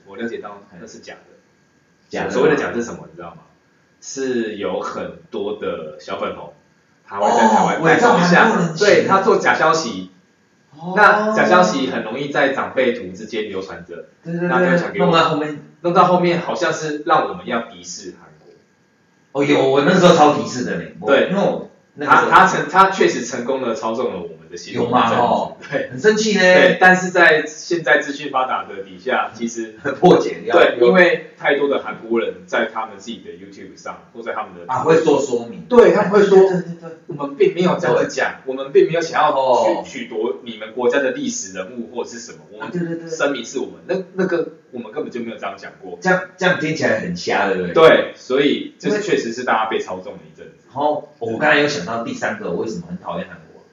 [0.05, 1.19] 我了解到那是假的，
[2.09, 2.29] 假的。
[2.29, 3.07] 所谓的假是什么？
[3.09, 3.43] 你知道吗？
[4.01, 6.53] 是有很多的小粉红，
[7.07, 10.11] 他会在台湾带风向，对他做假消息。
[10.95, 15.13] 那假消息很容易在长辈图之间流传着，那就传给我们。
[15.13, 18.51] 弄到后面，弄到后面好像是让我们要敌视韩国。
[19.31, 20.83] 哦，有，我那时候超敌视的呢。
[21.05, 21.41] 对，因为
[21.99, 24.37] 他他成他确实成功的操纵了我们。
[24.71, 25.09] 有吗？
[25.17, 26.39] 哦，对，很生气呢。
[26.39, 30.43] 对，但是在现在资讯发达的底下，其实很 破解。
[30.45, 35.65] 对，因为太多的韩国人在他们自己的 YouTube 上，或在他们的啊会做说明。
[35.67, 36.37] 对，他们会说，
[37.07, 39.33] 我们并没有这样子讲，我们并没有想要
[39.83, 45.97] 去取夺你们国家的历史人物或者是什么，我们声明是我们那那个我们根本就没有这样讲过。
[45.99, 47.73] 这样这样听起来很瞎，对不对？
[47.73, 50.62] 对，所以这是确实是大家被操纵了一阵子。
[50.73, 53.63] 然后我刚才又想到第三个，我为什么很讨厌韩国？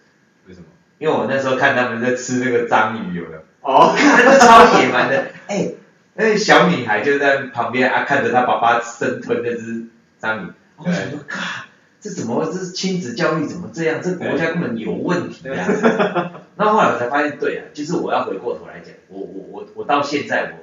[0.47, 0.67] 为什么？
[0.99, 3.41] 因为我那时候看他们在吃那个章鱼，有没有？
[3.63, 5.73] 哦，看那个超野蛮的，哎，
[6.13, 9.87] 那个小女孩就在旁边啊，看着她爸爸生吞那只
[10.19, 11.65] 章鱼，我想说，靠，
[12.01, 12.45] 这怎么？
[12.45, 14.01] 这是亲子教育怎么这样？
[14.03, 16.43] 这国家根本有问题啊！
[16.57, 20.59] 那 后来我才发现，对啊，就是我要回过头来讲，我我我我到现在我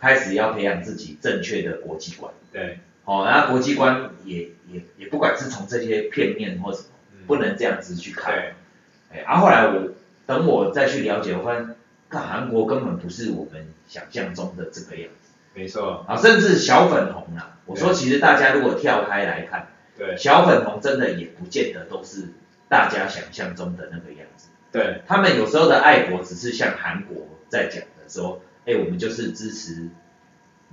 [0.00, 2.32] 开始要培养自己正确的国际观。
[2.52, 6.86] 对，好，然后国际观也也也不管是从这些片面或什么，
[7.26, 8.54] 不能这样子去看。
[9.10, 9.92] 然后后来我
[10.26, 11.74] 等我再去了解，我发现，
[12.08, 15.30] 看韩国根本不是我们想象中的这个样子。
[15.52, 16.04] 没错。
[16.08, 22.28] 啊，甚至小粉红啊，我说其实大家如果跳开来看，对，小粉红真的也不见得都是
[22.68, 24.48] 大家想象中的那个样子。
[24.72, 25.02] 对。
[25.06, 29.90] 他们有时候的爱国只是像韩国在讲的说，哎，我们就是支持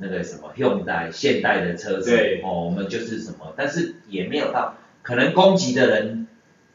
[0.01, 6.27] 那个什么用在现代的车子，对哦，我们就是什么，但是也没有到可能攻击的人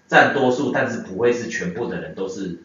[0.06, 2.58] 占多数，但是不会是全部的人都是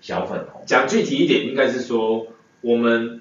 [0.00, 0.62] 小粉红。
[0.64, 2.28] 讲具体一点，应该是说
[2.60, 3.20] 我们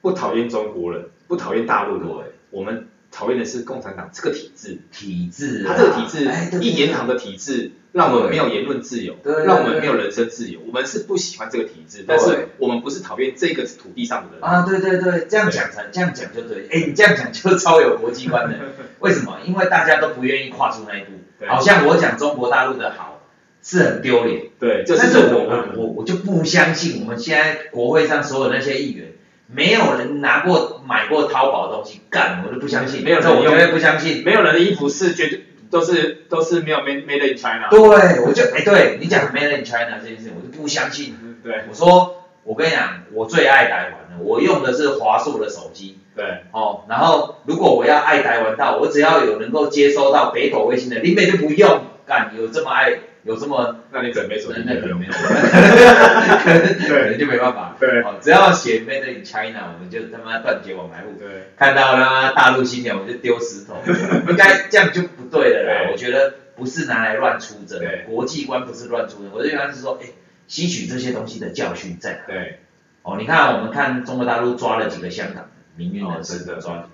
[0.00, 2.88] 不讨厌中国人，不讨厌大陆人，我们。
[3.14, 9.14] 讨厌的是共产党这个体制，体制、啊，他这个体制，一言堂的体制，让我们没有言论自由，
[9.46, 14.42] 让我们没有人身自由，我们是不喜欢这个体制，但是我们不是讨厌这个土地上的人。
[14.42, 18.58] 啊，对对对，这样讲才这样讲就对，哎，你这样讲就超有国际观的，
[18.98, 19.38] 为什么？
[19.46, 21.12] 因为大家都不愿意跨出那一步，
[21.46, 23.22] 好像我讲中国大陆的好
[23.62, 29.12] 是很丢脸，对，但是我我我我就不相信我们现在国会上所有那些议员。
[29.46, 33.02] 没有人拿过买过淘宝的东西，干我就不相信。
[33.02, 34.22] 没有人，我绝对不相信。
[34.24, 37.68] 没有人的衣服是绝对都是都是没有 made made in China。
[37.70, 41.38] 对，我就哎，对你讲 made in China 这件事情，我就不相信。
[41.42, 45.98] 对，我说我跟你讲，我最爱台湾了，我用的是华硕的手机。
[46.16, 52.98] 对，哦，然后如果我要爱台湾到，我只要有能够接收到北斗卫星的，林北就不用干，有这么爱。
[53.24, 53.76] 有这么？
[53.90, 54.62] 那你准备手机？
[54.66, 57.74] 那可能没有， 可能就没办法。
[57.80, 61.14] 对，只要写 Made in China，我们就他妈断绝往来户。
[61.18, 63.76] 对，看到他妈大陆新年，我们就丢石头。
[64.28, 65.88] 应该这样就不对了啦。
[65.90, 69.30] 我觉得不是拿来乱出征，国际观不是乱出征。
[69.32, 70.08] 我的意思是说，哎，
[70.46, 72.18] 吸取这些东西的教训在哪？
[72.26, 72.58] 对。
[73.00, 76.90] 哦，你看，我们看中国大陆抓了几个香港民运人士的抓，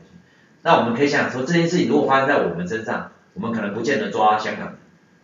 [0.63, 4.77] 那我们可以想想说，这件事情如果发生在我们身上，我们可能不见得抓香港。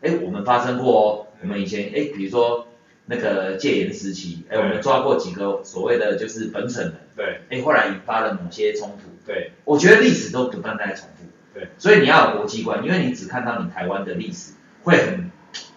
[0.02, 2.68] 哎，我们发生过哦，我们以前哎，比如说
[3.06, 11.24] 那个戒严时期，哎，我们抓过几个所谓的就是本省人，对，哎，后来引发了某些冲突，对，我觉得历史都不断在重复，
[11.54, 15.30] 对，所以你要有国际观，因为你只看到你台湾的历史，会很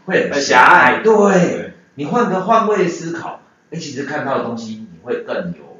[0.05, 3.41] 会很狭隘，对，你换个换位思考，
[3.72, 5.80] 哎，其实看到的东西你会更有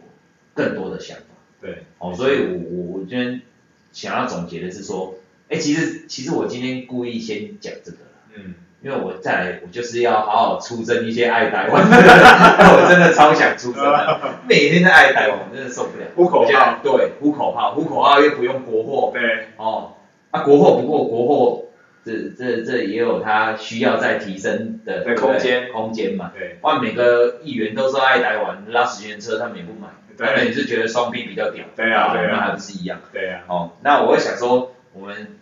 [0.54, 1.24] 更多的想法，
[1.62, 3.42] 对，哦，所以我我我今天
[3.92, 5.16] 想要总结的是说，
[5.50, 7.98] 哎，其实其实我今天故意先讲这个。
[8.46, 16.06] 嗯，因为我再来，我就是要好好出征一些爱台湾 我真的超想出征的， 每天在爱台湾，我真的受不了。
[16.16, 19.94] 呼口号，对，呼口号，呼口号又不用国货，对，哦，
[20.32, 21.66] 啊国货不过国货，
[22.06, 25.72] 这这这也有它需要再提升的空间。
[25.72, 29.88] 空间嘛，对，哇，每个议员都说爱台湾，拉十元车他们也不买，
[30.18, 35.36] 他们也是觉得双 B 比较屌，对啊，对啊，那还不是一样，对啊，哦，那我会想说我们。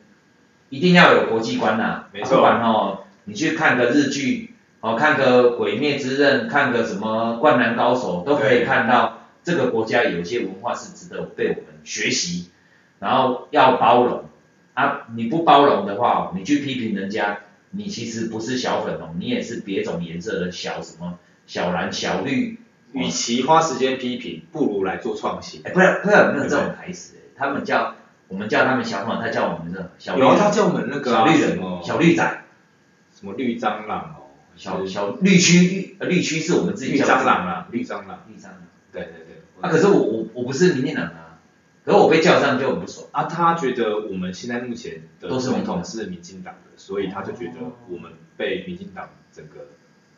[0.69, 2.39] 一定要有国际观呐，没错。
[2.39, 12.49] 不然哦，你去看个日剧，哦，看个《鬼灭之刃》，看个什么《灌篮高手》，都可以看到这个国家有些文化是值得被我们学习，
[12.99, 14.25] 然后要包容
[14.73, 15.07] 啊！
[15.15, 17.39] 你不包容的话，你去批评人家，
[17.71, 22.59] 你其实不是小粉红，你也是别种颜色的小什么小蓝、小绿。
[22.93, 25.61] 与其花时间批评，不如来做创新。
[25.65, 27.15] 哎，不是，不是有没有这种台词？
[27.37, 27.95] 他们叫。
[28.27, 30.21] 我们叫他们小黄，他叫我们的小绿。
[30.21, 32.43] 有他叫我们那个、啊、小绿人哦，小绿仔。
[33.13, 34.29] 什么绿蟑螂哦？
[34.55, 37.05] 小小绿区，呃，绿区是我们自己叫。
[37.05, 38.23] 绿蟑螂啊，绿蟑螂。
[38.27, 38.57] 绿蟑螂。
[38.91, 39.41] 对对对。
[39.61, 41.39] 啊，可是我我我不是民进党啊，
[41.83, 43.07] 可是我被叫上就很不爽。
[43.11, 47.53] 啊，他觉得我们现在目前的总统是民进党的，所以他就觉得
[47.89, 49.67] 我们被民进党整个。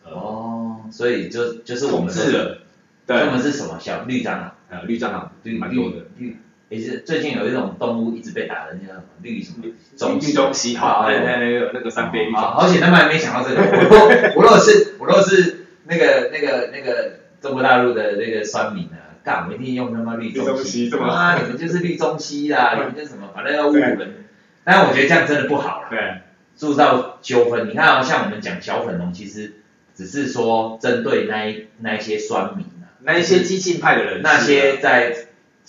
[0.03, 2.61] 呃、哦，所以就就是我们是，
[3.05, 4.55] 对，我们是什么小绿蟑螂？
[4.69, 6.37] 呃，绿蟑螂，绿蛮多的，绿。
[6.69, 9.65] 也是最近有一种动物一直被打的，叫什么绿什么
[9.97, 12.35] 中绿中西，好，那那个那个三杯绿。
[12.35, 13.59] 好，而且他们还没想到这个。
[13.59, 13.99] 我若
[14.35, 24.25] 我若是我若是那个那个那个中国大陆的那个酸民啊，干我一定用他妈绿中西，啊，你们就是绿中西啦， 你们就是什么，反正要侮辱人。
[24.63, 26.21] 但是我觉得这样真的不好了，对，
[26.55, 27.67] 制造纠纷。
[27.67, 29.53] 你看啊，像我们讲小粉红，其实
[29.95, 35.15] 只是说针对那一那一些酸民啊，那一些激进派的人，那些在。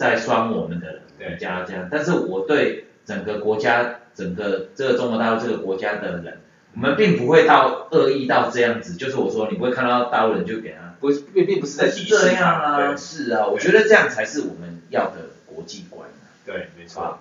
[0.00, 6.38] 在酸我们的人，对，加这样，但是我对整个国家，整个这个中国大陆这个国家的人，
[6.74, 16.08] 我们并不会到恶意到这样子，就是我说你不会看到大陆人就给他，不，并并不是在是这样啊，是啊，我觉得这样才是我们要的国际观。
[16.46, 17.18] 对，没错。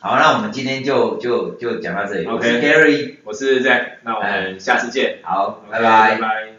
[0.00, 2.24] 好，那我们今天就就就讲到这里。
[2.26, 5.18] OK，我是 Gary，我是 Zack，那我们下次见。
[5.24, 6.14] 好，拜拜。
[6.14, 6.51] 拜拜。